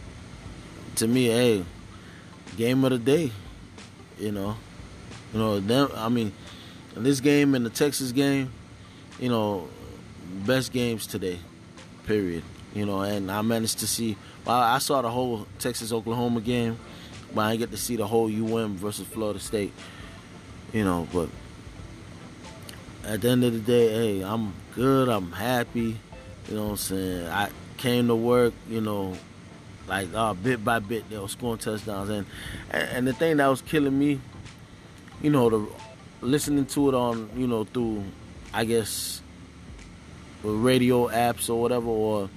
to 0.96 1.06
me, 1.06 1.26
hey, 1.26 1.64
game 2.56 2.84
of 2.84 2.90
the 2.90 2.98
day. 2.98 3.30
You 4.18 4.32
know, 4.32 4.56
you 5.32 5.38
know 5.38 5.60
them. 5.60 5.90
I 5.94 6.08
mean, 6.08 6.32
this 7.02 7.20
game 7.20 7.54
and 7.54 7.66
the 7.66 7.70
Texas 7.70 8.12
game, 8.12 8.52
you 9.18 9.28
know, 9.28 9.68
best 10.46 10.72
games 10.72 11.06
today. 11.06 11.38
Period. 12.06 12.42
You 12.74 12.86
know, 12.86 13.02
and 13.02 13.30
I 13.30 13.42
managed 13.42 13.78
to 13.80 13.86
see. 13.86 14.16
Well, 14.44 14.56
I 14.56 14.78
saw 14.78 15.00
the 15.02 15.10
whole 15.10 15.46
Texas 15.58 15.92
Oklahoma 15.92 16.40
game, 16.40 16.78
but 17.34 17.42
I 17.42 17.50
didn't 17.52 17.60
get 17.60 17.70
to 17.70 17.76
see 17.76 17.96
the 17.96 18.06
whole 18.06 18.26
UM 18.26 18.76
versus 18.76 19.06
Florida 19.06 19.38
State. 19.38 19.72
You 20.72 20.84
know, 20.84 21.06
but 21.12 21.28
at 23.04 23.20
the 23.20 23.28
end 23.28 23.44
of 23.44 23.52
the 23.52 23.60
day, 23.60 24.18
hey, 24.18 24.24
I'm 24.24 24.52
good. 24.74 25.08
I'm 25.08 25.30
happy. 25.32 25.98
You 26.48 26.54
know 26.54 26.64
what 26.64 26.70
I'm 26.70 26.76
saying? 26.76 27.26
I 27.28 27.48
came 27.76 28.08
to 28.08 28.16
work. 28.16 28.54
You 28.68 28.80
know, 28.80 29.16
like 29.86 30.08
uh, 30.14 30.34
bit 30.34 30.64
by 30.64 30.80
bit, 30.80 31.08
they 31.08 31.18
were 31.18 31.28
scoring 31.28 31.58
touchdowns, 31.58 32.10
and 32.10 32.26
and 32.70 33.06
the 33.06 33.12
thing 33.12 33.36
that 33.36 33.46
was 33.46 33.62
killing 33.62 33.98
me, 33.98 34.20
you 35.22 35.30
know, 35.30 35.48
the 35.48 35.68
listening 36.24 36.66
to 36.66 36.88
it 36.88 36.94
on, 36.94 37.30
you 37.36 37.46
know, 37.46 37.64
through, 37.64 38.04
I 38.52 38.64
guess, 38.64 39.20
radio 40.42 41.08
apps 41.08 41.48
or 41.48 41.60
whatever, 41.60 41.86
or 41.86 42.30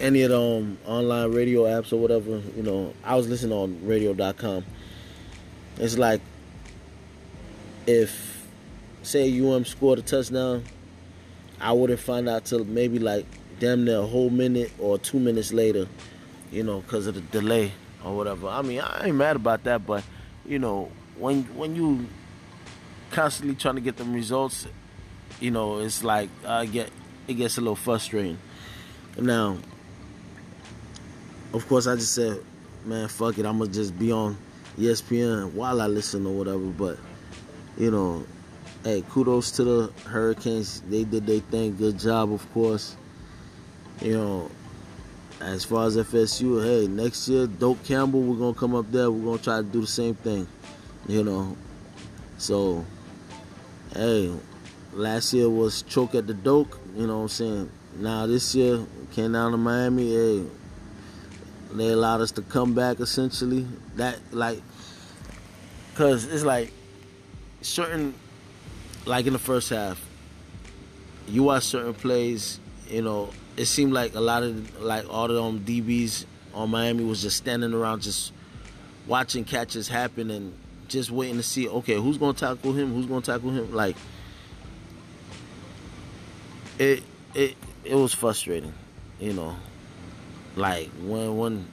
any 0.00 0.22
of 0.22 0.30
the 0.30 0.40
um, 0.40 0.78
online 0.86 1.32
radio 1.32 1.62
apps 1.64 1.92
or 1.92 1.96
whatever, 1.96 2.42
you 2.56 2.62
know, 2.62 2.94
I 3.04 3.16
was 3.16 3.28
listening 3.28 3.56
on 3.56 3.86
radio.com. 3.86 4.64
It's 5.78 5.96
like 5.96 6.20
if, 7.86 8.46
say, 9.02 9.40
UM 9.40 9.64
scored 9.64 9.98
a 9.98 10.02
touchdown, 10.02 10.64
I 11.60 11.72
wouldn't 11.72 12.00
find 12.00 12.28
out 12.28 12.44
till 12.44 12.64
maybe 12.64 12.98
like 12.98 13.26
damn 13.60 13.84
near 13.84 13.98
a 13.98 14.06
whole 14.06 14.30
minute 14.30 14.72
or 14.78 14.98
two 14.98 15.18
minutes 15.18 15.52
later, 15.52 15.86
you 16.50 16.62
know, 16.62 16.80
because 16.80 17.06
of 17.06 17.14
the 17.14 17.20
delay 17.20 17.72
or 18.04 18.16
whatever. 18.16 18.48
I 18.48 18.62
mean, 18.62 18.80
I 18.80 19.06
ain't 19.06 19.16
mad 19.16 19.36
about 19.36 19.64
that, 19.64 19.86
but 19.86 20.04
you 20.46 20.58
know, 20.58 20.90
when 21.16 21.44
when 21.56 21.76
you 21.76 22.06
constantly 23.10 23.54
trying 23.54 23.76
to 23.76 23.80
get 23.80 23.96
them 23.96 24.12
results, 24.12 24.66
you 25.40 25.50
know, 25.50 25.78
it's 25.78 26.04
like 26.04 26.28
I 26.46 26.66
get 26.66 26.90
it 27.26 27.34
gets 27.34 27.56
a 27.58 27.60
little 27.60 27.76
frustrating. 27.76 28.38
Now, 29.18 29.58
of 31.52 31.66
course, 31.68 31.86
I 31.86 31.94
just 31.94 32.14
said, 32.14 32.42
man, 32.84 33.08
fuck 33.08 33.38
it, 33.38 33.46
I'm 33.46 33.58
gonna 33.58 33.70
just 33.70 33.98
be 33.98 34.12
on 34.12 34.36
ESPN 34.78 35.52
while 35.52 35.80
I 35.80 35.86
listen 35.86 36.26
or 36.26 36.34
whatever. 36.34 36.58
But 36.58 36.98
you 37.78 37.90
know, 37.90 38.24
hey, 38.82 39.04
kudos 39.10 39.50
to 39.52 39.64
the 39.64 39.92
Hurricanes. 40.06 40.82
They 40.82 41.04
did 41.04 41.26
their 41.26 41.40
thing. 41.40 41.76
Good 41.76 41.98
job, 41.98 42.32
of 42.32 42.52
course. 42.52 42.96
You 44.00 44.16
know, 44.16 44.50
as 45.40 45.64
far 45.64 45.86
as 45.86 45.96
FSU, 45.96 46.62
hey, 46.62 46.88
next 46.88 47.28
year, 47.28 47.46
Doak 47.46 47.82
Campbell, 47.84 48.22
we're 48.22 48.38
gonna 48.38 48.54
come 48.54 48.74
up 48.74 48.90
there. 48.90 49.10
We're 49.10 49.24
gonna 49.24 49.42
try 49.42 49.56
to 49.58 49.62
do 49.62 49.80
the 49.80 49.86
same 49.86 50.14
thing. 50.14 50.46
You 51.06 51.22
know, 51.22 51.56
so 52.38 52.84
hey, 53.94 54.32
last 54.92 55.32
year 55.32 55.48
was 55.48 55.82
choke 55.82 56.14
at 56.14 56.26
the 56.26 56.34
Doak. 56.34 56.78
You 56.96 57.06
know 57.06 57.16
what 57.18 57.22
I'm 57.22 57.28
saying? 57.28 57.70
Now 57.96 58.26
this 58.26 58.54
year 58.54 58.84
came 59.12 59.32
down 59.32 59.52
to 59.52 59.56
Miami. 59.56 60.12
Hey, 60.12 60.44
they 61.72 61.88
allowed 61.88 62.20
us 62.20 62.32
to 62.32 62.42
come 62.42 62.74
back 62.74 63.00
essentially. 63.00 63.66
That 63.96 64.18
like, 64.32 64.60
cause 65.94 66.24
it's 66.24 66.44
like 66.44 66.72
certain, 67.62 68.14
like 69.06 69.26
in 69.26 69.32
the 69.32 69.38
first 69.38 69.70
half, 69.70 70.04
you 71.28 71.44
watch 71.44 71.64
certain 71.64 71.94
plays. 71.94 72.60
You 72.88 73.02
know, 73.02 73.30
it 73.56 73.66
seemed 73.66 73.92
like 73.92 74.14
a 74.14 74.20
lot 74.20 74.42
of 74.42 74.82
like 74.82 75.08
all 75.08 75.28
the 75.28 75.40
um, 75.40 75.60
DBs 75.60 76.26
on 76.52 76.70
Miami 76.70 77.04
was 77.04 77.22
just 77.22 77.36
standing 77.36 77.72
around, 77.72 78.02
just 78.02 78.32
watching 79.06 79.44
catches 79.44 79.88
happen 79.88 80.30
and 80.30 80.54
just 80.88 81.10
waiting 81.10 81.36
to 81.36 81.42
see. 81.42 81.68
Okay, 81.68 81.94
who's 81.94 82.18
gonna 82.18 82.34
tackle 82.34 82.72
him? 82.72 82.92
Who's 82.92 83.06
gonna 83.06 83.20
tackle 83.20 83.50
him? 83.50 83.72
Like 83.72 83.96
it, 86.78 87.02
it, 87.34 87.56
it 87.84 87.94
was 87.94 88.14
frustrating. 88.14 88.74
You 89.20 89.32
know, 89.32 89.56
like 90.56 90.90
when 91.02 91.36
when 91.36 91.66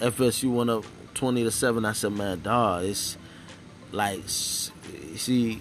FSU 0.00 0.52
went 0.52 0.70
up 0.70 0.84
twenty 1.14 1.44
to 1.44 1.50
seven, 1.50 1.84
I 1.84 1.92
said, 1.92 2.12
man, 2.12 2.42
dog, 2.42 2.84
it's 2.84 3.16
like 3.92 4.22
see 4.26 5.60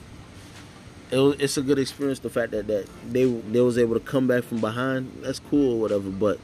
it 1.11 1.17
was, 1.17 1.35
it's 1.39 1.57
a 1.57 1.61
good 1.61 1.79
experience. 1.79 2.19
The 2.19 2.29
fact 2.29 2.51
that, 2.51 2.67
that 2.67 2.87
they 3.09 3.25
they 3.25 3.61
was 3.61 3.77
able 3.77 3.93
to 3.93 3.99
come 3.99 4.27
back 4.27 4.43
from 4.43 4.59
behind, 4.59 5.11
that's 5.21 5.39
cool 5.39 5.75
or 5.75 5.81
whatever. 5.81 6.09
But 6.09 6.39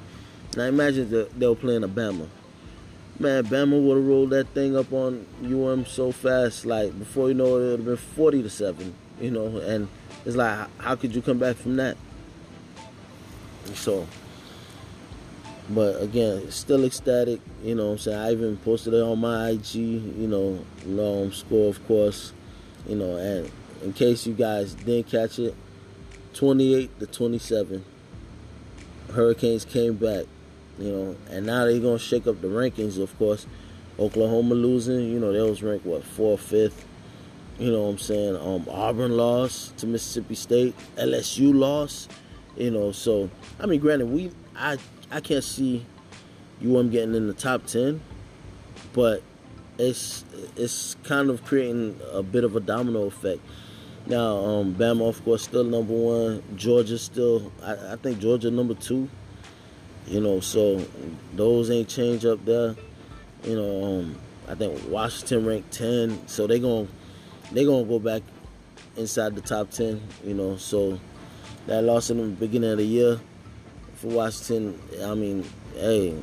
now 0.55 0.63
imagine 0.63 1.09
that 1.11 1.37
they 1.39 1.47
were 1.47 1.55
playing 1.55 1.83
a 1.83 1.89
Bama. 1.89 2.27
Man, 3.21 3.43
Bama 3.45 3.79
would 3.79 3.97
have 3.97 4.07
rolled 4.07 4.31
that 4.31 4.47
thing 4.47 4.75
up 4.75 4.91
on 4.91 5.27
UM 5.43 5.85
so 5.85 6.11
fast. 6.11 6.65
Like 6.65 6.97
before 6.97 7.27
you 7.27 7.35
know 7.35 7.57
it, 7.57 7.59
it 7.59 7.69
would 7.69 7.79
have 7.81 7.85
been 7.85 7.97
forty 7.97 8.41
to 8.41 8.49
seven. 8.49 8.95
You 9.19 9.29
know, 9.29 9.57
and 9.57 9.87
it's 10.25 10.35
like, 10.35 10.67
how 10.79 10.95
could 10.95 11.13
you 11.13 11.21
come 11.21 11.37
back 11.37 11.55
from 11.57 11.75
that? 11.75 11.97
So, 13.75 14.07
but 15.69 16.01
again, 16.01 16.49
still 16.49 16.83
ecstatic. 16.83 17.41
You 17.63 17.75
know, 17.75 17.91
I'm 17.91 17.99
saying 17.99 18.17
I 18.17 18.31
even 18.31 18.57
posted 18.57 18.95
it 18.95 19.03
on 19.03 19.19
my 19.19 19.49
IG. 19.49 19.75
You 19.75 20.27
know, 20.27 20.65
long 20.87 21.31
score, 21.31 21.69
of 21.69 21.85
course. 21.87 22.33
You 22.87 22.95
know, 22.95 23.17
and 23.17 23.51
in 23.83 23.93
case 23.93 24.25
you 24.25 24.33
guys 24.33 24.73
didn't 24.73 25.11
catch 25.11 25.37
it, 25.37 25.53
28 26.33 26.99
to 26.99 27.05
27. 27.05 27.85
Hurricanes 29.13 29.63
came 29.63 29.93
back, 29.93 30.25
you 30.79 30.91
know, 30.91 31.15
and 31.29 31.45
now 31.45 31.65
they're 31.65 31.79
gonna 31.79 31.99
shake 31.99 32.27
up 32.27 32.41
the 32.41 32.47
rankings. 32.47 33.01
Of 33.01 33.17
course, 33.17 33.45
Oklahoma 33.99 34.55
losing, 34.55 35.11
you 35.11 35.19
know, 35.19 35.31
they 35.31 35.41
was 35.41 35.61
ranked 35.61 35.85
what 35.85 36.03
fourth, 36.03 36.41
fifth. 36.41 36.85
You 37.59 37.71
know 37.71 37.83
what 37.83 37.89
I'm 37.89 37.97
saying? 37.99 38.35
Um, 38.37 38.65
Auburn 38.69 39.15
lost 39.15 39.77
to 39.77 39.87
Mississippi 39.87 40.35
State. 40.35 40.75
LSU 40.97 41.53
lost. 41.53 42.11
You 42.57 42.71
know, 42.71 42.91
so 42.91 43.29
I 43.59 43.65
mean, 43.65 43.79
granted, 43.79 44.07
we 44.07 44.31
I 44.55 44.77
I 45.11 45.21
can't 45.21 45.43
see 45.43 45.85
you 46.59 46.77
UM 46.77 46.89
getting 46.89 47.15
in 47.15 47.27
the 47.27 47.33
top 47.33 47.65
ten, 47.65 48.01
but 48.93 49.21
it's 49.77 50.25
it's 50.55 50.95
kind 51.03 51.29
of 51.29 51.43
creating 51.45 51.99
a 52.11 52.23
bit 52.23 52.43
of 52.43 52.55
a 52.55 52.59
domino 52.59 53.03
effect. 53.03 53.41
Now, 54.07 54.37
um, 54.37 54.75
Bama, 54.75 55.07
of 55.07 55.23
course, 55.23 55.43
still 55.43 55.63
number 55.63 55.93
one. 55.93 56.43
Georgia 56.55 56.97
still, 56.97 57.51
I, 57.63 57.93
I, 57.93 57.95
think 57.97 58.19
Georgia 58.19 58.49
number 58.49 58.73
two. 58.73 59.07
You 60.07 60.19
know, 60.19 60.39
so 60.39 60.85
those 61.35 61.69
ain't 61.69 61.87
changed 61.87 62.25
up 62.25 62.43
there. 62.45 62.75
You 63.43 63.55
know, 63.55 63.83
um, 63.83 64.15
I 64.47 64.55
think 64.55 64.81
Washington 64.89 65.45
ranked 65.45 65.71
ten, 65.71 66.27
so 66.27 66.47
they 66.47 66.59
going 66.59 66.87
they 67.51 67.65
gonna 67.65 67.85
go 67.85 67.99
back 67.99 68.21
inside 68.97 69.35
the 69.35 69.41
top 69.41 69.71
ten. 69.71 70.01
You 70.23 70.33
know, 70.33 70.57
so 70.57 70.99
that 71.67 71.83
loss 71.83 72.09
in 72.09 72.17
the 72.17 72.27
beginning 72.27 72.71
of 72.71 72.77
the 72.77 72.85
year 72.85 73.19
for 73.95 74.07
Washington, 74.07 74.79
I 75.03 75.13
mean, 75.13 75.47
hey, 75.75 76.15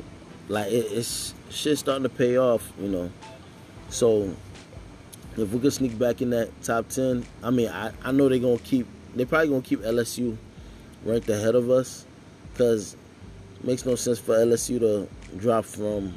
like 0.47 0.71
it, 0.71 0.85
it's 0.91 1.33
shit 1.49 1.77
starting 1.77 2.03
to 2.03 2.09
pay 2.09 2.37
off. 2.37 2.71
You 2.79 2.89
know, 2.89 3.11
so 3.89 4.35
if 5.37 5.51
we 5.51 5.59
could 5.59 5.73
sneak 5.73 5.97
back 5.97 6.21
in 6.21 6.29
that 6.31 6.49
top 6.61 6.89
ten, 6.89 7.25
I 7.41 7.49
mean, 7.49 7.69
I, 7.69 7.91
I 8.03 8.11
know 8.11 8.29
they're 8.29 8.39
gonna 8.39 8.57
keep. 8.59 8.87
They're 9.15 9.25
probably 9.25 9.49
gonna 9.49 9.61
keep 9.61 9.81
LSU 9.81 10.37
ranked 11.03 11.29
ahead 11.29 11.55
of 11.55 11.69
us, 11.69 12.05
because 12.51 12.95
makes 13.63 13.85
no 13.85 13.95
sense 13.95 14.19
for 14.19 14.35
LSU 14.35 14.79
to 14.79 15.07
drop 15.37 15.65
from. 15.65 16.13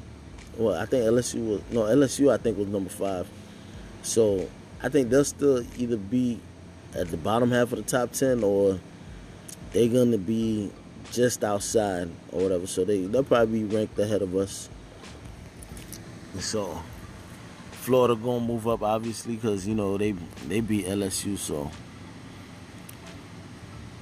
Well, 0.57 0.75
I 0.75 0.87
think 0.87 1.05
LSU 1.05 1.47
was 1.47 1.63
no 1.71 1.83
LSU. 1.83 2.33
I 2.33 2.37
think 2.37 2.59
was 2.59 2.69
number 2.69 2.91
five. 2.91 3.29
So 4.03 4.49
I 4.83 4.89
think 4.89 5.11
they'll 5.11 5.25
still 5.25 5.65
either 5.79 5.97
be 5.97 6.41
at 6.95 7.09
the 7.09 7.17
bottom 7.17 7.51
half 7.51 7.73
of 7.73 7.79
the 7.79 7.83
top 7.83 8.13
ten 8.13 8.43
or 8.45 8.79
they're 9.73 9.89
gonna 9.89 10.19
be 10.19 10.71
just 11.11 11.45
outside 11.45 12.11
or 12.31 12.43
whatever. 12.43 12.67
So 12.67 12.85
they 12.85 13.03
they'll 13.03 13.25
probably 13.25 13.63
be 13.63 13.77
ranked 13.77 13.99
ahead 13.99 14.23
of 14.23 14.35
us. 14.37 14.69
So 16.39 16.83
Florida 17.73 18.15
gonna 18.15 18.41
move 18.41 18.69
up 18.69 18.83
obviously 18.83 19.35
because 19.35 19.67
you 19.67 19.75
know 19.75 19.99
they 19.99 20.13
they 20.49 20.61
beat 20.61 20.87
LSU. 20.87 21.39
So 21.39 21.71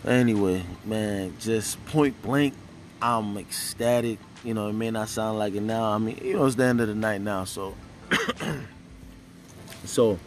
anyway, 0.05 0.63
man, 0.85 1.35
just 1.41 1.85
point 1.87 2.21
blank, 2.23 2.55
I'm 3.03 3.37
ecstatic. 3.39 4.19
You 4.45 4.55
know, 4.55 4.69
it 4.69 4.73
may 4.73 4.91
not 4.91 5.09
sound 5.09 5.39
like 5.39 5.55
it 5.55 5.63
now. 5.63 5.85
I 5.85 5.99
mean, 5.99 6.19
you 6.23 6.35
know, 6.35 6.47
it's 6.47 6.57
the 6.57 6.65
end 6.65 6.81
of 6.81 6.89
the 6.89 6.95
night 6.95 7.21
now. 7.21 7.45
So 7.45 7.75
so 9.85 10.19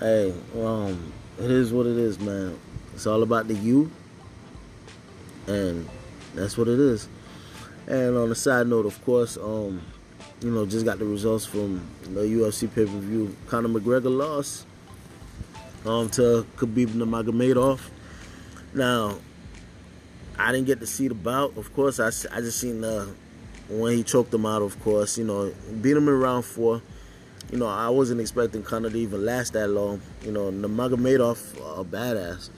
hey, 0.00 0.34
um, 0.60 1.12
it 1.38 1.50
is 1.50 1.72
what 1.72 1.86
it 1.86 1.96
is, 1.96 2.18
man. 2.18 2.58
It's 2.94 3.06
all 3.06 3.22
about 3.22 3.48
the 3.48 3.54
you, 3.54 3.90
and 5.46 5.88
that's 6.34 6.56
what 6.56 6.68
it 6.68 6.78
is. 6.78 7.08
And 7.86 8.16
on 8.16 8.30
a 8.30 8.34
side 8.34 8.66
note, 8.66 8.86
of 8.86 9.02
course, 9.04 9.36
um, 9.36 9.82
you 10.40 10.50
know, 10.50 10.66
just 10.66 10.84
got 10.84 10.98
the 10.98 11.04
results 11.04 11.46
from 11.46 11.86
the 12.02 12.20
UFC 12.20 12.72
pay 12.72 12.84
per 12.84 12.98
view. 12.98 13.34
Conor 13.46 13.68
McGregor 13.68 14.16
lost 14.16 14.66
um, 15.84 16.08
to 16.10 16.46
Khabib 16.56 16.88
Nurmagomedov. 16.88 17.80
Now, 18.74 19.18
I 20.38 20.52
didn't 20.52 20.66
get 20.66 20.80
to 20.80 20.86
see 20.86 21.08
the 21.08 21.14
bout. 21.14 21.56
Of 21.56 21.74
course, 21.74 22.00
I, 22.00 22.08
I 22.08 22.40
just 22.40 22.58
seen 22.58 22.80
the 22.80 23.08
when 23.68 23.96
he 23.96 24.02
choked 24.02 24.32
him 24.32 24.46
out. 24.46 24.62
Of 24.62 24.80
course, 24.80 25.18
you 25.18 25.24
know, 25.24 25.52
beat 25.80 25.96
him 25.96 26.08
in 26.08 26.18
round 26.18 26.44
four. 26.44 26.82
You 27.50 27.58
know, 27.58 27.66
I 27.66 27.88
wasn't 27.90 28.20
expecting 28.20 28.62
Conor 28.62 28.90
to 28.90 28.96
even 28.96 29.24
last 29.24 29.52
that 29.52 29.68
long. 29.68 30.00
You 30.24 30.32
know, 30.32 30.50
Nurmagomedov, 30.50 31.80
a 31.80 31.84
badass. 31.84 32.50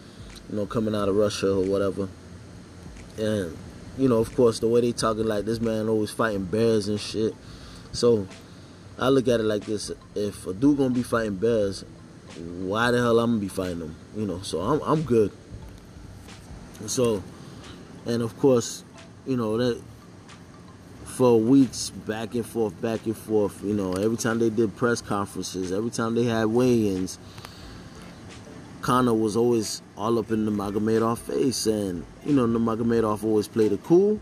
You 0.50 0.56
know, 0.56 0.66
coming 0.66 0.94
out 0.94 1.08
of 1.08 1.16
Russia 1.16 1.52
or 1.52 1.64
whatever, 1.64 2.08
and 3.16 3.56
you 3.96 4.08
know, 4.08 4.18
of 4.18 4.34
course, 4.36 4.58
the 4.58 4.68
way 4.68 4.82
they 4.82 4.92
talking 4.92 5.24
like 5.24 5.44
this 5.44 5.60
man 5.60 5.88
always 5.88 6.10
fighting 6.10 6.44
bears 6.44 6.86
and 6.88 7.00
shit. 7.00 7.34
So 7.92 8.28
I 8.98 9.08
look 9.08 9.26
at 9.26 9.40
it 9.40 9.44
like 9.44 9.64
this: 9.64 9.90
if 10.14 10.46
a 10.46 10.52
dude 10.52 10.76
gonna 10.76 10.90
be 10.90 11.02
fighting 11.02 11.36
bears, 11.36 11.84
why 12.36 12.90
the 12.90 12.98
hell 12.98 13.18
I'm 13.18 13.32
gonna 13.32 13.40
be 13.40 13.48
fighting 13.48 13.78
them? 13.78 13.96
You 14.14 14.26
know, 14.26 14.42
so 14.42 14.60
I'm 14.60 14.80
I'm 14.82 15.02
good. 15.02 15.32
So, 16.86 17.22
and 18.06 18.22
of 18.22 18.38
course, 18.38 18.84
you 19.26 19.36
know 19.36 19.56
that 19.56 19.80
for 21.04 21.38
weeks 21.38 21.90
back 21.90 22.34
and 22.34 22.44
forth, 22.44 22.78
back 22.80 23.06
and 23.06 23.16
forth. 23.16 23.62
You 23.62 23.74
know, 23.74 23.92
every 23.92 24.16
time 24.16 24.40
they 24.40 24.50
did 24.50 24.76
press 24.76 25.00
conferences, 25.00 25.70
every 25.70 25.90
time 25.90 26.14
they 26.14 26.24
had 26.24 26.46
weigh-ins, 26.46 27.18
Conor 28.80 29.14
was 29.14 29.36
always 29.36 29.80
all 29.96 30.18
up 30.18 30.30
in 30.32 30.44
the 30.44 30.50
Nurmagomedov 30.50 31.18
face, 31.18 31.66
and 31.66 32.04
you 32.26 32.34
know, 32.34 32.46
the 32.46 32.58
Nurmagomedov 32.58 33.22
always 33.24 33.48
played 33.48 33.72
it 33.72 33.82
cool, 33.84 34.20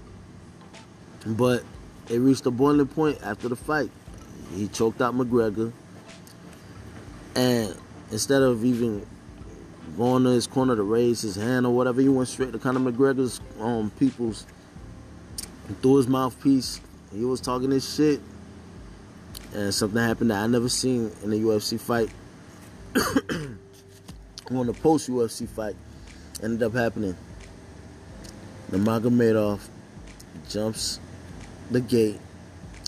but 1.27 1.65
it 2.09 2.19
reached 2.19 2.45
a 2.47 2.51
boiling 2.51 2.87
point 2.87 3.19
after 3.23 3.49
the 3.49 3.57
fight. 3.57 3.91
He 4.55 4.69
choked 4.69 5.01
out 5.01 5.15
McGregor, 5.15 5.73
and 7.35 7.75
instead 8.11 8.43
of 8.43 8.65
even 8.65 9.07
going 9.96 10.25
to 10.25 10.30
his 10.30 10.46
corner 10.46 10.76
to 10.76 10.82
raise 10.82 11.20
his 11.20 11.37
hand 11.37 11.66
or 11.66 11.75
whatever, 11.75 12.00
he 12.00 12.08
went 12.08 12.28
straight 12.28 12.52
to 12.52 12.58
Conor 12.58 12.92
McGregor's 12.92 13.40
um, 13.61 13.90
people's 13.99 14.46
through 15.80 15.96
his 15.96 16.08
mouthpiece. 16.08 16.80
He 17.12 17.25
was 17.25 17.40
talking 17.40 17.70
his 17.70 17.94
shit, 17.94 18.20
and 19.54 19.72
something 19.72 20.00
happened 20.00 20.30
that 20.30 20.42
I 20.42 20.46
never 20.46 20.68
seen 20.68 21.11
in 21.22 21.32
a 21.32 21.37
UFC 21.37 21.78
fight. 21.80 22.11
on 24.50 24.66
the 24.66 24.72
post 24.75 25.08
UFC 25.08 25.49
fight, 25.49 25.76
ended 26.42 26.62
up 26.62 26.75
happening. 26.75 27.16
Nurmagomedov 28.70 29.61
jumps 30.49 31.00
the 31.70 31.80
gate, 31.80 32.20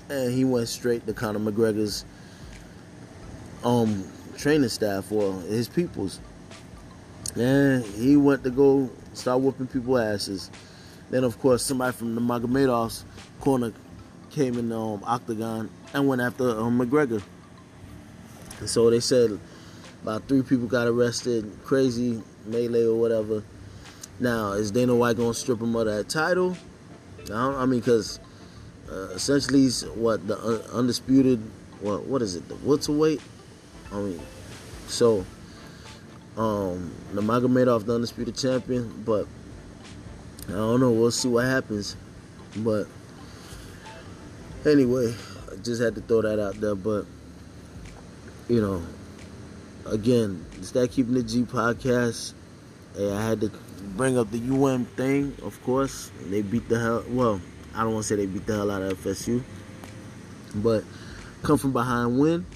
and 0.08 0.32
he 0.32 0.44
went 0.44 0.68
straight 0.68 1.06
to 1.06 1.12
Conor 1.12 1.38
McGregor's 1.38 2.04
um 3.62 4.04
training 4.36 4.69
staff 4.69 5.10
or 5.10 5.40
his 5.43 5.69
peoples. 5.69 6.21
And 7.36 7.84
he 7.84 8.16
went 8.16 8.44
to 8.44 8.50
go 8.50 8.90
start 9.12 9.40
whooping 9.40 9.66
people 9.68 9.99
asses. 9.99 10.50
Then 11.10 11.25
of 11.25 11.38
course 11.38 11.62
somebody 11.62 11.92
from 11.92 12.14
the 12.14 12.20
Magomedov's 12.20 13.04
corner 13.40 13.73
came 14.30 14.58
in 14.58 14.68
the 14.68 14.78
um, 14.78 15.02
octagon 15.04 15.70
and 15.92 16.08
went 16.08 16.20
after 16.20 16.50
um, 16.50 16.78
McGregor. 16.78 17.23
And 18.60 18.68
so 18.68 18.90
they 18.90 19.00
said 19.00 19.38
about 20.02 20.28
three 20.28 20.42
people 20.42 20.66
got 20.66 20.86
arrested, 20.86 21.50
crazy 21.64 22.23
melee 22.47 22.86
or 22.86 22.99
whatever. 22.99 23.42
Now 24.20 24.52
is 24.52 24.70
Dana 24.70 24.94
White 24.94 25.16
gonna 25.16 25.34
strip 25.34 25.60
him 25.60 25.75
of 25.75 25.86
that 25.86 26.08
title? 26.08 26.56
I, 27.32 27.62
I 27.62 27.66
mean, 27.66 27.80
because 27.80 28.20
uh, 28.90 29.08
essentially 29.14 29.62
he's 29.62 29.84
what 29.86 30.26
the 30.26 30.36
undisputed 30.73 31.40
what 31.80 32.04
what 32.04 32.23
is 32.23 32.36
it 32.36 32.49
the 32.49 32.54
welterweight? 32.56 33.20
I 33.92 33.97
mean, 33.97 34.20
so 34.88 35.25
um, 36.36 36.92
Nurmagomedov 37.12 37.86
the 37.86 37.94
undisputed 37.94 38.36
champion, 38.36 39.02
but 39.04 39.26
I 40.49 40.52
don't 40.52 40.80
know. 40.80 40.90
We'll 40.90 41.10
see 41.10 41.28
what 41.28 41.44
happens. 41.44 41.97
But 42.56 42.86
anyway, 44.66 45.14
I 45.50 45.56
just 45.56 45.80
had 45.80 45.94
to 45.94 46.00
throw 46.00 46.23
that 46.23 46.38
out 46.38 46.60
there. 46.60 46.75
But 46.75 47.06
you 48.49 48.60
know, 48.60 48.82
again, 49.86 50.44
it's 50.56 50.73
that 50.73 50.90
keeping 50.90 51.14
the 51.14 51.23
G 51.23 51.42
podcast. 51.42 52.34
Hey, 52.97 53.12
I 53.12 53.25
had 53.25 53.40
to 53.40 53.50
bring 53.97 54.18
up 54.18 54.30
the 54.30 54.38
UM 54.38 54.84
thing. 54.84 55.36
Of 55.42 55.62
course, 55.64 56.10
they 56.26 56.42
beat 56.42 56.68
the 56.68 56.78
hell. 56.78 57.04
Well, 57.08 57.40
I 57.75 57.82
don't 57.82 57.94
want 57.94 58.04
to 58.04 58.08
say 58.08 58.16
they 58.16 58.26
beat 58.26 58.47
the 58.47 58.54
hell 58.54 58.70
out 58.70 58.82
of 58.82 58.99
FSU, 58.99 59.42
but 60.54 60.84
come 61.42 61.58
from 61.58 61.73
behind 61.73 62.18
win. 62.18 62.47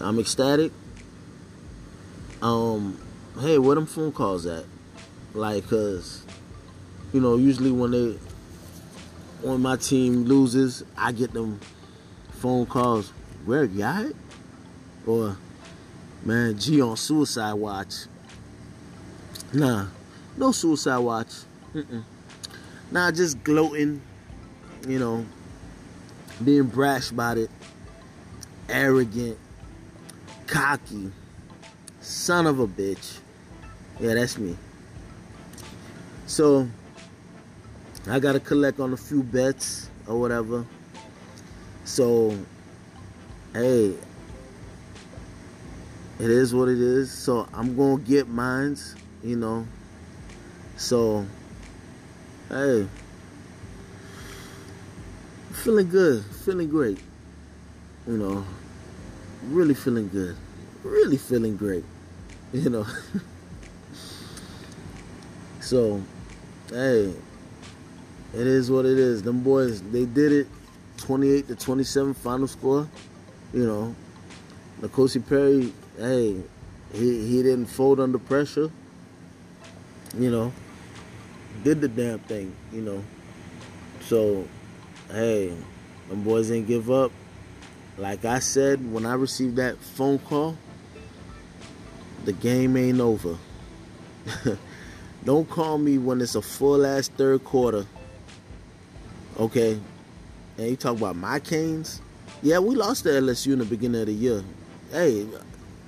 I'm 0.00 0.18
ecstatic. 0.18 0.72
Um, 2.42 2.98
hey, 3.40 3.56
where 3.58 3.76
them 3.76 3.86
phone 3.86 4.10
calls 4.10 4.46
at? 4.46 4.64
Like, 5.32 5.68
cause 5.68 6.26
you 7.12 7.20
know, 7.20 7.36
usually 7.36 7.70
when 7.70 7.92
they 7.92 8.18
when 9.42 9.62
my 9.62 9.76
team 9.76 10.24
loses, 10.24 10.84
I 10.96 11.12
get 11.12 11.32
them 11.32 11.60
phone 12.32 12.66
calls. 12.66 13.12
Where 13.44 13.66
got 13.66 14.06
it? 14.06 14.16
Or 15.06 15.36
man, 16.24 16.58
G 16.58 16.82
on 16.82 16.96
suicide 16.96 17.54
watch. 17.54 17.94
Nah, 19.52 19.86
no 20.36 20.50
suicide 20.50 20.98
watch. 20.98 21.32
Mm-mm. 21.74 22.02
Nah, 22.90 23.10
just 23.12 23.42
gloating, 23.44 24.02
you 24.86 24.98
know, 24.98 25.24
being 26.42 26.64
brash 26.64 27.10
about 27.10 27.38
it, 27.38 27.50
arrogant, 28.68 29.38
cocky, 30.46 31.12
son 32.02 32.46
of 32.46 32.60
a 32.60 32.66
bitch. 32.66 33.18
Yeah, 34.00 34.14
that's 34.14 34.36
me. 34.36 34.56
So, 36.26 36.68
I 38.06 38.18
got 38.18 38.32
to 38.32 38.40
collect 38.40 38.80
on 38.80 38.92
a 38.92 38.96
few 38.96 39.22
bets 39.22 39.88
or 40.06 40.20
whatever. 40.20 40.66
So, 41.84 42.36
hey, 43.54 43.94
it 46.18 46.30
is 46.30 46.54
what 46.54 46.68
it 46.68 46.78
is. 46.78 47.10
So, 47.10 47.48
I'm 47.54 47.74
to 47.76 48.04
get 48.04 48.28
mines, 48.28 48.94
you 49.22 49.36
know. 49.36 49.66
So, 50.76 51.26
hey, 52.48 52.88
feeling 55.52 55.88
good, 55.88 56.24
feeling 56.24 56.68
great, 56.68 56.98
you 58.06 58.16
know, 58.18 58.44
really 59.44 59.74
feeling 59.74 60.08
good, 60.08 60.36
really 60.82 61.16
feeling 61.16 61.56
great, 61.56 61.84
you 62.62 62.70
know. 62.70 62.86
so, 65.60 66.02
hey, 66.70 67.12
it 68.34 68.46
is 68.46 68.70
what 68.70 68.84
it 68.84 68.98
is. 68.98 69.22
Them 69.22 69.42
boys, 69.42 69.82
they 69.82 70.04
did 70.04 70.32
it, 70.32 70.46
28 70.98 71.48
to 71.48 71.56
27 71.56 72.14
final 72.14 72.46
score, 72.46 72.88
you 73.52 73.66
know. 73.66 73.94
N'Kosi 74.80 75.26
Perry, 75.26 75.72
hey, 75.98 76.40
he 76.92 77.26
he 77.26 77.42
didn't 77.42 77.66
fold 77.66 78.00
under 78.00 78.18
pressure, 78.18 78.70
you 80.18 80.30
know 80.30 80.52
did 81.62 81.80
the 81.80 81.88
damn 81.88 82.18
thing, 82.20 82.54
you 82.72 82.82
know. 82.82 83.02
So, 84.02 84.46
hey, 85.10 85.54
them 86.08 86.22
boys 86.24 86.48
didn't 86.48 86.66
give 86.66 86.90
up. 86.90 87.12
Like 87.98 88.24
I 88.24 88.38
said, 88.38 88.92
when 88.92 89.06
I 89.06 89.14
received 89.14 89.56
that 89.56 89.78
phone 89.78 90.18
call, 90.18 90.56
the 92.24 92.32
game 92.32 92.76
ain't 92.76 93.00
over. 93.00 93.36
Don't 95.24 95.48
call 95.48 95.78
me 95.78 95.98
when 95.98 96.20
it's 96.20 96.34
a 96.34 96.42
full 96.42 96.84
ass 96.84 97.08
third 97.08 97.44
quarter. 97.44 97.86
Okay? 99.38 99.78
And 100.58 100.68
you 100.68 100.76
talk 100.76 100.96
about 100.96 101.16
my 101.16 101.38
Canes. 101.38 102.00
Yeah, 102.42 102.58
we 102.58 102.74
lost 102.74 103.04
to 103.04 103.10
LSU 103.10 103.52
in 103.52 103.60
the 103.60 103.64
beginning 103.64 104.00
of 104.00 104.06
the 104.08 104.12
year. 104.12 104.42
Hey, 104.90 105.26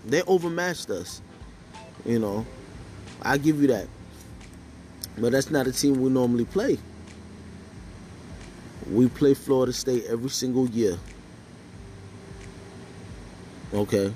they 0.07 0.23
overmatched 0.23 0.91
us. 0.91 1.21
You 2.05 2.19
know, 2.19 2.47
I 3.23 3.39
give 3.39 3.61
you 3.61 3.69
that. 3.69 3.89
But 5.19 5.33
that's 5.33 5.51
not 5.51 5.67
a 5.67 5.73
team 5.73 6.01
we 6.01 6.11
normally 6.11 6.45
play. 6.45 6.79
We 8.91 9.09
play 9.09 9.35
Florida 9.35 9.73
State 9.73 10.05
every 10.07 10.31
single 10.31 10.69
year. 10.69 10.99
Okay. 13.73 14.13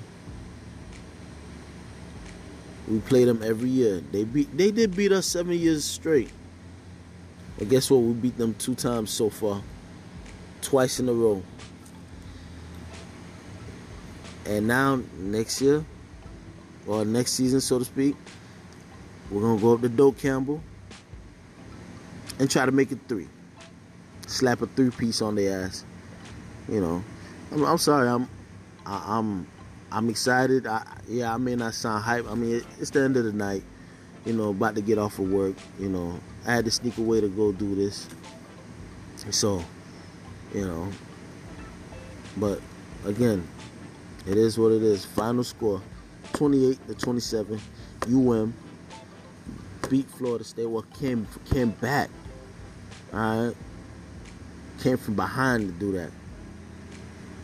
We 2.89 2.99
play 2.99 3.23
them 3.23 3.43
every 3.43 3.69
year. 3.69 4.01
They 4.11 4.23
beat 4.23 4.55
they 4.57 4.71
did 4.71 4.95
beat 4.95 5.11
us 5.11 5.27
seven 5.27 5.53
years 5.53 5.85
straight. 5.85 6.31
And 7.59 7.69
guess 7.69 7.91
what? 7.91 7.99
We 8.01 8.13
beat 8.13 8.37
them 8.37 8.55
two 8.55 8.73
times 8.75 9.11
so 9.11 9.29
far. 9.29 9.61
Twice 10.61 10.99
in 10.99 11.07
a 11.07 11.13
row. 11.13 11.43
And 14.45 14.67
now 14.67 15.01
next 15.19 15.61
year, 15.61 15.85
or 16.87 17.05
next 17.05 17.33
season 17.33 17.61
so 17.61 17.77
to 17.77 17.85
speak, 17.85 18.15
we're 19.29 19.41
gonna 19.41 19.61
go 19.61 19.73
up 19.75 19.81
to 19.81 19.89
Doak 19.89 20.17
Campbell 20.17 20.61
and 22.39 22.49
try 22.49 22.65
to 22.65 22.71
make 22.71 22.91
it 22.91 22.99
three. 23.07 23.27
Slap 24.25 24.61
a 24.63 24.67
three 24.67 24.89
piece 24.89 25.21
on 25.21 25.35
their 25.35 25.65
ass. 25.65 25.85
You 26.67 26.81
know. 26.81 27.03
I'm, 27.51 27.63
I'm 27.63 27.77
sorry, 27.77 28.07
I'm 28.07 28.27
I, 28.85 29.17
I'm 29.17 29.47
I'm 29.91 30.09
excited. 30.09 30.67
I, 30.67 30.83
yeah, 31.07 31.33
I 31.33 31.37
may 31.37 31.55
not 31.55 31.73
sound 31.73 32.03
hype. 32.03 32.29
I 32.29 32.35
mean, 32.35 32.61
it's 32.79 32.91
the 32.91 33.01
end 33.01 33.17
of 33.17 33.23
the 33.23 33.33
night. 33.33 33.63
You 34.25 34.33
know, 34.33 34.49
about 34.49 34.75
to 34.75 34.81
get 34.81 34.97
off 34.97 35.17
of 35.19 35.31
work. 35.31 35.55
You 35.79 35.89
know, 35.89 36.19
I 36.45 36.53
had 36.53 36.65
to 36.65 36.71
sneak 36.71 36.97
away 36.97 37.21
to 37.21 37.27
go 37.29 37.51
do 37.51 37.73
this. 37.75 38.07
So, 39.31 39.63
you 40.53 40.65
know, 40.65 40.89
but 42.37 42.61
again, 43.05 43.47
it 44.27 44.37
is 44.37 44.57
what 44.57 44.71
it 44.71 44.83
is. 44.83 45.05
Final 45.05 45.43
score 45.43 45.81
28 46.33 46.87
to 46.87 46.95
27. 46.95 47.59
UM 48.07 48.53
beat 49.89 50.09
Florida 50.09 50.43
State. 50.43 50.67
Well, 50.67 50.85
came 50.99 51.27
came 51.51 51.71
back. 51.71 52.09
All 53.13 53.47
right, 53.47 53.55
came 54.79 54.97
from 54.97 55.15
behind 55.15 55.67
to 55.67 55.73
do 55.79 55.91
that. 55.93 56.11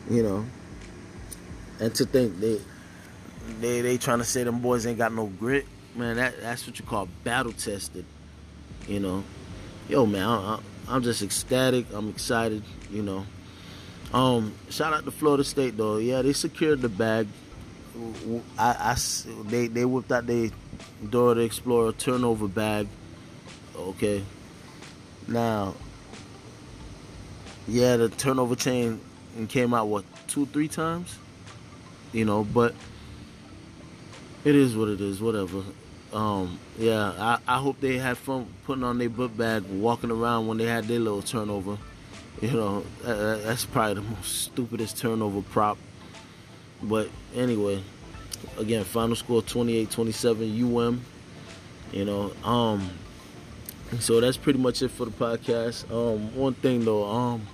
You 0.10 0.24
know, 0.24 0.46
and 1.80 1.94
to 1.96 2.06
think 2.06 2.40
they 2.40 2.62
they 3.60 3.82
they 3.82 3.98
trying 3.98 4.20
to 4.20 4.26
say 4.26 4.44
them 4.44 4.60
boys 4.60 4.86
ain't 4.86 4.98
got 4.98 5.14
no 5.14 5.28
grit, 5.28 5.66
man. 5.96 6.18
That 6.18 6.40
that's 6.42 6.66
what 6.66 6.80
you 6.80 6.86
call 6.86 7.08
battle 7.24 7.52
tested. 7.52 8.06
You 8.88 9.00
know, 9.00 9.24
yo 9.90 10.06
man, 10.06 10.28
I, 10.28 10.60
I'm 10.88 11.04
just 11.04 11.22
ecstatic. 11.22 11.88
I'm 11.94 12.10
excited. 12.10 12.64
You 12.92 13.04
know. 13.04 13.26
Um, 14.14 14.54
shout 14.70 14.94
out 14.94 15.04
to 15.06 15.12
Florida 15.12 15.44
State 15.44 15.78
though. 15.78 15.98
Yeah, 15.98 16.22
they 16.22 16.34
secured 16.34 16.82
the 16.82 16.90
bag. 16.90 17.28
I, 18.58 18.94
I 18.94 18.98
they 19.46 19.68
they 19.68 19.86
whipped 19.86 20.12
out 20.12 20.28
their 20.28 20.50
Dora 21.10 21.36
the 21.36 21.42
Explorer 21.42 21.92
turnover 21.94 22.48
bag. 22.48 22.88
Okay. 23.76 24.24
Now, 25.28 25.74
yeah, 27.68 27.98
the 27.98 28.10
turnover 28.10 28.56
chain 28.56 29.02
came 29.50 29.74
out 29.74 29.88
what 29.88 30.06
two, 30.28 30.46
three 30.46 30.68
times 30.68 31.18
you 32.16 32.24
know, 32.24 32.46
but 32.46 32.74
it 34.46 34.56
is 34.56 34.76
what 34.76 34.88
it 34.88 35.02
is, 35.02 35.22
whatever. 35.22 35.64
Um, 36.14 36.58
yeah, 36.80 37.12
I, 37.20 37.40
I 37.46 37.58
hope 37.58 37.82
they 37.82 37.98
had 37.98 38.18
fun 38.18 38.48
putting 38.64 38.86
on 38.86 38.98
their 38.98 39.10
book 39.10 39.36
bag, 39.36 39.64
walking 39.64 40.12
around 40.12 40.48
when 40.48 40.58
they 40.58 40.66
had 40.66 40.86
their 40.86 41.00
little 41.00 41.22
turnover. 41.22 41.78
You 42.42 42.52
know, 42.52 42.86
that, 43.04 43.44
that's 43.44 43.66
probably 43.66 43.96
the 43.96 44.02
most 44.02 44.44
stupidest 44.44 44.98
turnover 44.98 45.42
prop. 45.42 45.78
But 46.82 47.10
anyway, 47.36 47.84
again, 48.58 48.86
final 48.86 49.18
score 49.18 49.42
28-27 49.42 50.78
UM. 50.78 51.02
You 51.92 52.06
know, 52.06 52.32
um, 52.46 52.90
so 54.00 54.22
that's 54.22 54.38
pretty 54.38 54.60
much 54.60 54.82
it 54.82 54.90
for 54.90 55.06
the 55.06 55.12
podcast. 55.12 55.92
Um, 55.92 56.34
one 56.34 56.54
thing 56.54 56.86
though, 56.86 57.06
um, 57.06 57.46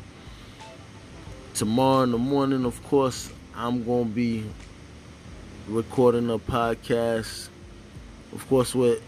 tomorrow 1.55 2.03
in 2.03 2.11
the 2.11 2.17
morning, 2.19 2.63
of 2.65 2.83
course, 2.83 3.31
I'm 3.61 3.83
going 3.83 4.05
to 4.05 4.09
be 4.09 4.43
recording 5.67 6.31
a 6.31 6.39
podcast, 6.39 7.49
of 8.33 8.49
course, 8.49 8.73
with 8.73 9.03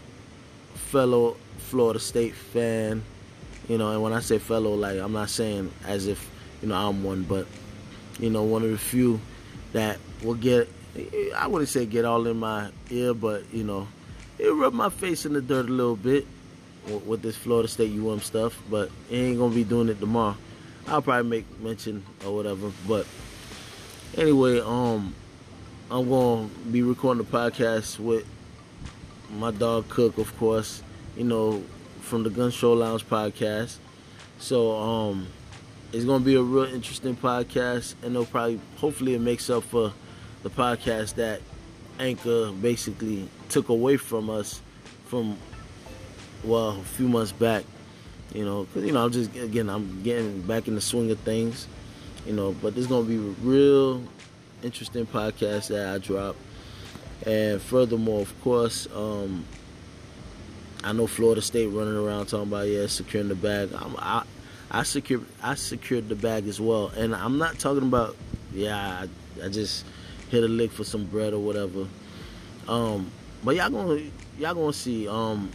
fellow 0.74 1.36
Florida 1.58 1.98
State 1.98 2.36
fan. 2.36 3.02
You 3.68 3.78
know, 3.78 3.90
and 3.90 4.00
when 4.00 4.12
I 4.12 4.20
say 4.20 4.38
fellow, 4.38 4.74
like, 4.74 4.96
I'm 5.00 5.12
not 5.12 5.30
saying 5.30 5.72
as 5.88 6.06
if, 6.06 6.30
you 6.62 6.68
know, 6.68 6.76
I'm 6.76 7.02
one, 7.02 7.24
but, 7.24 7.48
you 8.20 8.30
know, 8.30 8.44
one 8.44 8.62
of 8.62 8.70
the 8.70 8.78
few 8.78 9.20
that 9.72 9.98
will 10.22 10.34
get, 10.34 10.68
I 11.34 11.48
wouldn't 11.48 11.68
say 11.68 11.84
get 11.84 12.04
all 12.04 12.24
in 12.28 12.36
my 12.36 12.70
ear, 12.90 13.12
but, 13.12 13.52
you 13.52 13.64
know, 13.64 13.88
it 14.38 14.50
rub 14.50 14.72
my 14.72 14.88
face 14.88 15.26
in 15.26 15.32
the 15.32 15.42
dirt 15.42 15.68
a 15.68 15.72
little 15.72 15.96
bit 15.96 16.28
with 17.04 17.22
this 17.22 17.34
Florida 17.34 17.66
State 17.66 17.90
UM 17.90 18.20
stuff, 18.20 18.62
but 18.70 18.88
it 19.10 19.16
ain't 19.16 19.38
going 19.38 19.50
to 19.50 19.56
be 19.56 19.64
doing 19.64 19.88
it 19.88 19.98
tomorrow. 19.98 20.36
I'll 20.86 21.02
probably 21.02 21.28
make 21.28 21.60
mention 21.60 22.04
or 22.24 22.36
whatever, 22.36 22.70
but 22.86 23.04
Anyway, 24.16 24.60
um, 24.60 25.12
I'm 25.90 26.08
gonna 26.08 26.48
be 26.70 26.82
recording 26.82 27.24
the 27.24 27.28
podcast 27.28 27.98
with 27.98 28.24
my 29.28 29.50
dog 29.50 29.88
Cook, 29.88 30.18
of 30.18 30.36
course. 30.38 30.84
You 31.16 31.24
know, 31.24 31.64
from 32.00 32.22
the 32.22 32.30
Gun 32.30 32.52
Show 32.52 32.74
Lounge 32.74 33.04
podcast. 33.08 33.78
So, 34.38 34.76
um, 34.76 35.26
it's 35.92 36.04
gonna 36.04 36.24
be 36.24 36.36
a 36.36 36.42
real 36.42 36.72
interesting 36.72 37.16
podcast, 37.16 37.96
and 38.04 38.12
it'll 38.12 38.26
probably, 38.26 38.60
hopefully, 38.76 39.14
it 39.14 39.20
makes 39.20 39.50
up 39.50 39.64
for 39.64 39.92
the 40.44 40.50
podcast 40.50 41.16
that 41.16 41.40
Anchor 41.98 42.52
basically 42.52 43.28
took 43.48 43.68
away 43.68 43.96
from 43.96 44.30
us 44.30 44.60
from 45.06 45.36
well 46.44 46.68
a 46.68 46.84
few 46.84 47.08
months 47.08 47.32
back. 47.32 47.64
You 48.32 48.44
know, 48.44 48.68
cause 48.72 48.84
you 48.84 48.92
know 48.92 49.06
I'm 49.06 49.10
just 49.10 49.34
again 49.34 49.68
I'm 49.68 50.04
getting 50.04 50.42
back 50.42 50.68
in 50.68 50.76
the 50.76 50.80
swing 50.80 51.10
of 51.10 51.18
things 51.20 51.66
you 52.26 52.32
know. 52.32 52.52
But 52.52 52.74
there's 52.74 52.86
gonna 52.86 53.06
be 53.06 53.16
a 53.16 53.34
real 53.42 54.02
interesting 54.62 55.06
podcast 55.06 55.68
that 55.68 55.94
I 55.94 55.98
drop, 55.98 56.36
and 57.26 57.60
furthermore, 57.60 58.20
of 58.20 58.42
course, 58.42 58.88
um, 58.94 59.44
I 60.82 60.92
know 60.92 61.06
Florida 61.06 61.42
State 61.42 61.66
running 61.68 61.96
around 61.96 62.26
talking 62.26 62.48
about 62.48 62.68
yeah 62.68 62.86
securing 62.86 63.28
the 63.28 63.34
bag. 63.34 63.70
I'm, 63.74 63.96
I 63.98 64.24
I 64.70 64.82
secured 64.82 65.24
I 65.42 65.54
secured 65.54 66.08
the 66.08 66.16
bag 66.16 66.46
as 66.46 66.60
well, 66.60 66.88
and 66.96 67.14
I'm 67.14 67.38
not 67.38 67.58
talking 67.58 67.84
about 67.84 68.16
yeah 68.52 69.06
I, 69.40 69.44
I 69.44 69.48
just 69.48 69.84
hit 70.30 70.44
a 70.44 70.48
lick 70.48 70.72
for 70.72 70.84
some 70.84 71.04
bread 71.04 71.32
or 71.32 71.38
whatever. 71.40 71.86
Um, 72.68 73.10
but 73.42 73.56
y'all 73.56 73.70
gonna 73.70 74.02
y'all 74.38 74.54
gonna 74.54 74.72
see. 74.72 75.08
Um, 75.08 75.50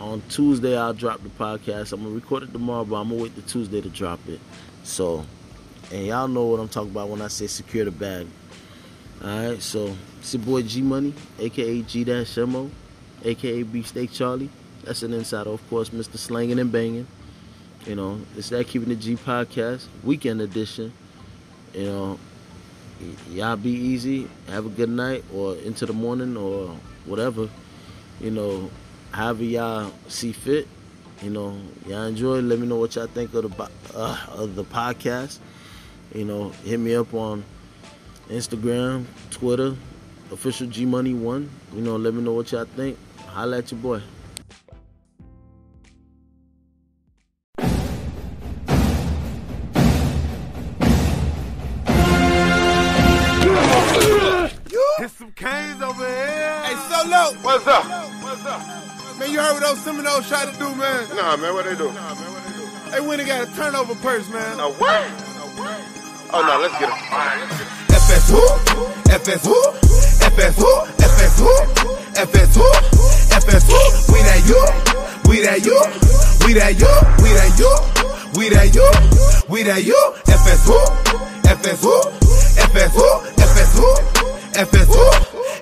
on 0.00 0.22
Tuesday 0.30 0.76
I'll 0.76 0.94
drop 0.94 1.22
the 1.22 1.28
podcast. 1.28 1.92
I'm 1.92 2.02
gonna 2.02 2.14
record 2.14 2.42
it 2.42 2.52
tomorrow, 2.52 2.84
but 2.84 2.96
I'm 2.96 3.10
gonna 3.10 3.22
wait 3.22 3.34
till 3.34 3.44
Tuesday 3.44 3.80
to 3.80 3.88
drop 3.90 4.18
it. 4.28 4.40
So 4.82 5.24
and 5.90 6.06
y'all 6.06 6.28
know 6.28 6.44
what 6.46 6.60
I'm 6.60 6.68
talking 6.68 6.90
about 6.90 7.08
when 7.08 7.20
I 7.20 7.28
say 7.28 7.46
secure 7.46 7.84
the 7.84 7.90
bag. 7.90 8.26
Alright, 9.22 9.60
so 9.60 9.94
it's 10.18 10.32
your 10.32 10.42
boy 10.42 10.62
G 10.62 10.82
Money, 10.82 11.12
aka 11.38 11.82
G 11.82 12.04
Dash 12.04 12.36
Mo, 12.38 12.70
aka 13.24 13.62
Beefsteak 13.62 14.12
Charlie. 14.12 14.48
That's 14.84 15.02
an 15.02 15.12
insider, 15.12 15.50
of 15.50 15.68
course, 15.68 15.90
Mr. 15.90 16.16
Slanging 16.16 16.58
and 16.58 16.72
Banging. 16.72 17.06
You 17.86 17.96
know, 17.96 18.20
it's 18.36 18.50
that 18.50 18.66
Keeping 18.66 18.88
the 18.90 18.94
G 18.94 19.16
podcast, 19.16 19.86
weekend 20.04 20.40
edition. 20.40 20.92
You 21.74 21.84
know, 21.84 22.18
y'all 23.30 23.56
be 23.56 23.70
easy, 23.70 24.28
have 24.48 24.66
a 24.66 24.70
good 24.70 24.90
night, 24.90 25.24
or 25.34 25.56
into 25.56 25.86
the 25.86 25.92
morning, 25.92 26.36
or 26.36 26.76
whatever. 27.04 27.48
You 28.20 28.30
know, 28.30 28.70
however 29.12 29.44
y'all 29.44 29.92
see 30.08 30.32
fit. 30.32 30.66
You 31.22 31.30
know, 31.30 31.58
y'all 31.86 32.04
enjoy. 32.04 32.40
Let 32.40 32.58
me 32.58 32.66
know 32.66 32.76
what 32.76 32.94
y'all 32.96 33.06
think 33.06 33.34
of 33.34 33.56
the 33.56 33.70
uh, 33.94 34.18
of 34.30 34.54
the 34.54 34.64
podcast. 34.64 35.38
You 36.14 36.24
know, 36.24 36.48
hit 36.64 36.80
me 36.80 36.94
up 36.96 37.14
on 37.14 37.44
Instagram, 38.28 39.04
Twitter, 39.30 39.76
official 40.32 40.66
G 40.66 40.84
Money 40.84 41.14
One. 41.14 41.48
You 41.72 41.82
know, 41.82 41.96
let 41.96 42.14
me 42.14 42.22
know 42.22 42.32
what 42.32 42.50
y'all 42.50 42.64
think. 42.64 42.98
Holla 43.28 43.58
at 43.58 43.70
your 43.70 43.80
boy. 43.80 44.02
Hit 54.98 55.10
some 55.12 55.32
canes 55.32 55.80
over 55.80 56.06
here. 56.06 56.62
Hey, 56.64 56.74
Solo. 56.90 57.32
What's 57.40 57.66
up? 57.66 57.84
What's 58.22 58.44
up? 58.44 58.60
Man, 59.18 59.30
you 59.30 59.38
heard 59.38 59.54
what 59.54 59.62
those 59.62 59.80
Seminoles 59.80 60.28
tried 60.28 60.52
to 60.52 60.58
do, 60.58 60.74
man? 60.74 61.08
no 61.14 61.14
what 61.14 61.14
they 61.14 61.14
Nah, 61.14 61.36
man, 61.36 61.54
what 61.54 61.64
they 61.64 61.76
do? 61.76 62.90
They 62.90 63.00
went 63.00 63.20
and 63.20 63.28
got 63.28 63.48
a 63.48 63.56
turnover 63.56 63.94
purse, 63.94 64.28
man. 64.28 64.58
A 64.58 64.68
what? 64.72 65.29
Oh 66.32 66.46
no, 66.46 66.62
let's 66.62 66.78
get 66.78 66.86
him. 66.86 66.94
FS 67.90 68.30
who? 68.30 68.38
FS 69.10 69.42
who? 69.44 69.58
FS 70.22 70.54
who? 70.62 70.70
FS 71.02 71.38
who? 71.42 71.54
FS 72.14 72.54
who? 72.54 72.70
FS 73.34 73.66
who? 73.66 73.80
We 74.14 74.22
that 74.22 74.40
you? 74.46 74.62
We 75.28 75.42
that 75.42 75.58
you? 75.66 75.74
We 76.46 76.54
that 76.54 76.78
you? 76.78 76.92
We 77.18 77.34
that 77.34 77.50
you? 77.58 77.72
We 78.38 78.48
that 78.50 78.70
you? 78.70 78.86
We 79.50 79.62
that 79.64 79.82
you? 79.82 79.98
FS 80.30 80.66
who? 80.70 80.78
FS 81.50 81.82
who? 81.82 81.98
FS 82.62 82.94
who? 82.94 83.10
FS 83.42 83.74
who? 83.74 83.90
FS 84.54 84.86
who? 84.86 85.06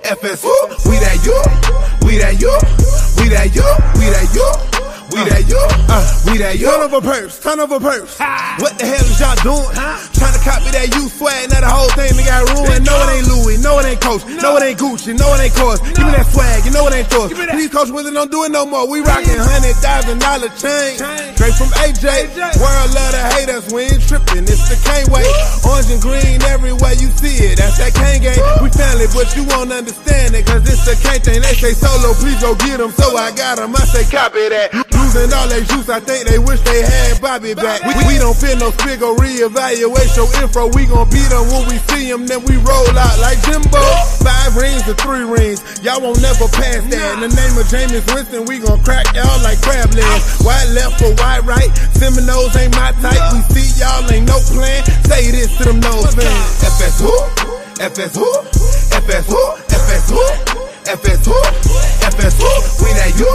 FS 0.04 0.42
who? 0.42 0.90
We 0.90 0.96
that 1.00 1.16
you? 1.24 1.38
We 2.06 2.18
that 2.18 2.36
you? 2.36 2.52
We 3.16 3.28
that 3.32 3.54
you? 3.56 3.68
We 3.98 4.04
that 4.12 4.28
you? 4.36 4.77
We 5.08 5.24
that 5.24 5.48
you, 5.48 5.56
uh, 5.88 6.04
we 6.28 6.36
that 6.38 6.60
you. 6.60 6.68
Ton 6.68 6.84
of 6.84 6.92
a 6.92 7.00
purse, 7.00 7.40
ton 7.40 7.58
of 7.60 7.72
a 7.72 7.80
purse. 7.80 8.12
What 8.60 8.76
the 8.76 8.84
hell 8.84 9.00
is 9.08 9.16
y'all 9.16 9.40
doing? 9.40 9.72
Trying 10.12 10.36
to 10.36 10.42
copy 10.44 10.68
that 10.76 10.92
you 10.92 11.08
swag, 11.08 11.48
now 11.48 11.64
the 11.64 11.72
whole 11.72 11.88
thing 11.96 12.12
they 12.12 12.28
got 12.28 12.44
ruined. 12.52 12.84
No, 12.84 12.92
it 12.92 13.16
ain't 13.16 13.26
Louis, 13.32 13.56
no, 13.64 13.80
it 13.80 13.88
ain't 13.88 14.02
Coach, 14.04 14.28
no, 14.28 14.60
it 14.60 14.68
ain't 14.68 14.76
Gucci, 14.76 15.16
no, 15.16 15.24
it 15.32 15.48
ain't 15.48 15.56
Coors. 15.56 15.80
Give 15.96 16.04
me 16.04 16.12
that 16.12 16.28
swag, 16.28 16.60
you 16.68 16.72
know 16.76 16.84
it 16.92 16.94
ain't 16.94 17.08
yours. 17.08 17.32
Please, 17.32 17.72
Coach 17.72 17.88
Willie, 17.88 18.12
don't 18.12 18.28
do 18.30 18.44
it 18.44 18.52
no 18.52 18.68
more. 18.68 18.84
We 18.84 19.00
rockin' 19.00 19.40
hundred 19.40 19.80
thousand 19.80 20.20
dollar 20.20 20.52
chain, 20.60 21.00
straight 21.40 21.56
from 21.56 21.72
AJ. 21.80 22.36
World 22.60 22.88
love 22.92 23.12
to 23.16 23.22
hate 23.32 23.48
us, 23.48 23.64
we 23.72 23.88
ain't 23.88 24.04
trippin'. 24.04 24.44
It's 24.44 24.68
the 24.68 24.76
Cane 24.84 25.08
way, 25.08 25.24
orange 25.64 25.88
and 25.88 26.04
green 26.04 26.44
everywhere 26.52 26.92
you 27.00 27.08
see 27.16 27.48
it. 27.48 27.56
That's 27.56 27.80
that 27.80 27.96
Cane 27.96 28.20
game. 28.20 28.36
We 28.60 28.68
family, 28.76 29.08
but 29.16 29.32
you 29.32 29.48
won't 29.56 29.72
understand 29.72 30.36
it, 30.36 30.44
cause 30.44 30.68
it's 30.68 30.84
the 30.84 31.00
Cane 31.00 31.24
thing. 31.24 31.40
They 31.40 31.56
say 31.56 31.72
solo, 31.72 32.12
please 32.20 32.36
go 32.44 32.52
get 32.60 32.76
'em, 32.76 32.92
so 32.92 33.16
I 33.16 33.32
got 33.32 33.56
'em. 33.56 33.72
I 33.72 33.80
say 33.88 34.04
copy 34.04 34.52
that. 34.52 34.68
Losing 35.08 35.32
all 35.32 35.48
they 35.48 35.64
juice, 35.64 35.88
I 35.88 36.04
think 36.04 36.28
they 36.28 36.36
wish 36.36 36.60
they 36.68 36.84
had 36.84 37.16
Bobby 37.24 37.56
back. 37.56 37.80
We, 37.80 37.96
we 38.04 38.20
don't 38.20 38.36
feel 38.36 38.60
no 38.60 38.68
figure, 38.84 39.08
reevaluate 39.16 40.12
your 40.12 40.28
info. 40.36 40.68
We 40.76 40.84
gon' 40.84 41.08
beat 41.08 41.32
'em 41.32 41.48
when 41.48 41.64
we 41.64 41.80
see 41.88 42.12
'em, 42.12 42.28
then 42.28 42.44
we 42.44 42.60
roll 42.60 42.84
out 42.92 43.16
like 43.16 43.40
Jimbo. 43.48 43.80
Five 44.20 44.52
rings 44.60 44.84
to 44.84 44.92
three 45.00 45.24
rings, 45.24 45.64
y'all 45.80 46.04
won't 46.04 46.20
never 46.20 46.44
pass 46.52 46.84
that. 46.92 47.08
In 47.16 47.24
the 47.24 47.32
name 47.32 47.56
of 47.56 47.64
Jameis 47.72 48.04
Winston, 48.12 48.44
we 48.44 48.60
gon' 48.60 48.84
crack 48.84 49.08
y'all 49.16 49.32
like 49.40 49.56
crab 49.64 49.88
legs. 49.96 50.44
White 50.44 50.68
left 50.76 51.00
or 51.00 51.16
white 51.16 51.40
right, 51.48 51.72
Seminoles 51.96 52.52
ain't 52.60 52.76
my 52.76 52.92
type. 53.00 53.16
We 53.32 53.64
see 53.64 53.80
y'all 53.80 54.04
ain't 54.12 54.28
no 54.28 54.36
plan. 54.52 54.84
Say 55.08 55.32
this 55.32 55.56
to 55.56 55.72
them 55.72 55.80
Noles 55.80 56.12
fans. 56.20 56.68
FS 56.68 57.00
who? 57.00 57.16
FS 57.80 58.12
who? 58.12 58.28
FS 58.92 59.24
who? 59.24 59.40
FS 59.72 60.10
who? 60.12 60.24
FS 60.84 61.24
who? 61.24 61.38
FS 62.12 62.36
who? 62.36 62.52
We 62.84 62.92
that 62.92 63.16
you? 63.16 63.32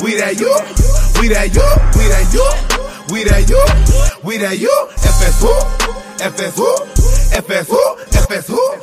We 0.00 0.16
that 0.16 0.40
you? 0.40 0.81
We 1.22 1.28
that 1.28 1.54
you? 1.54 1.62
We 1.94 2.08
that 2.10 2.34
you? 2.34 2.42
We 3.14 3.22
that 3.22 3.46
you? 3.46 3.62
We 4.26 4.38
that 4.38 4.58
you? 4.58 4.74
FS 5.06 5.38
who? 5.38 5.54
FS 6.18 6.56
who? 6.58 6.66
FS 7.38 7.68
who? 7.70 7.78
FS 8.10 8.48
who? 8.50 8.74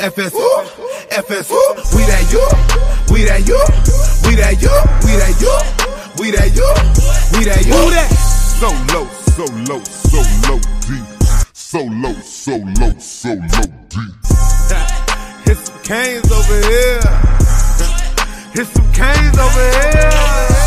FS 0.00 0.32
who? 0.32 0.48
FS 1.12 1.48
who? 1.52 1.60
We 1.92 2.08
that 2.08 2.24
you? 2.32 2.40
We 3.12 3.28
that 3.28 3.44
you? 3.44 3.60
We 4.24 4.40
that 4.40 4.56
you? 4.56 4.72
We 5.04 5.20
that 5.20 5.36
you? 5.36 5.52
We 6.16 6.32
that 6.32 6.48
you? 6.56 6.64
We 7.36 7.44
that 7.44 7.60
you? 7.60 7.76
Who 7.76 7.90
that? 7.92 8.08
So 8.56 8.72
low, 8.88 9.04
so 9.36 9.44
low, 9.68 9.84
so 9.84 10.24
low, 10.48 10.60
deep. 10.88 11.04
So 11.52 11.84
low, 11.92 12.16
so 12.24 12.56
low, 12.80 12.96
so 12.96 13.36
low, 13.36 13.68
deep. 13.92 14.16
Hit 15.44 15.58
some 15.60 15.76
canes 15.84 16.32
over 16.32 16.56
here. 16.56 17.04
Hit 18.56 18.66
some 18.72 18.92
canes 18.94 19.36
over 19.36 19.60
here. 19.60 20.61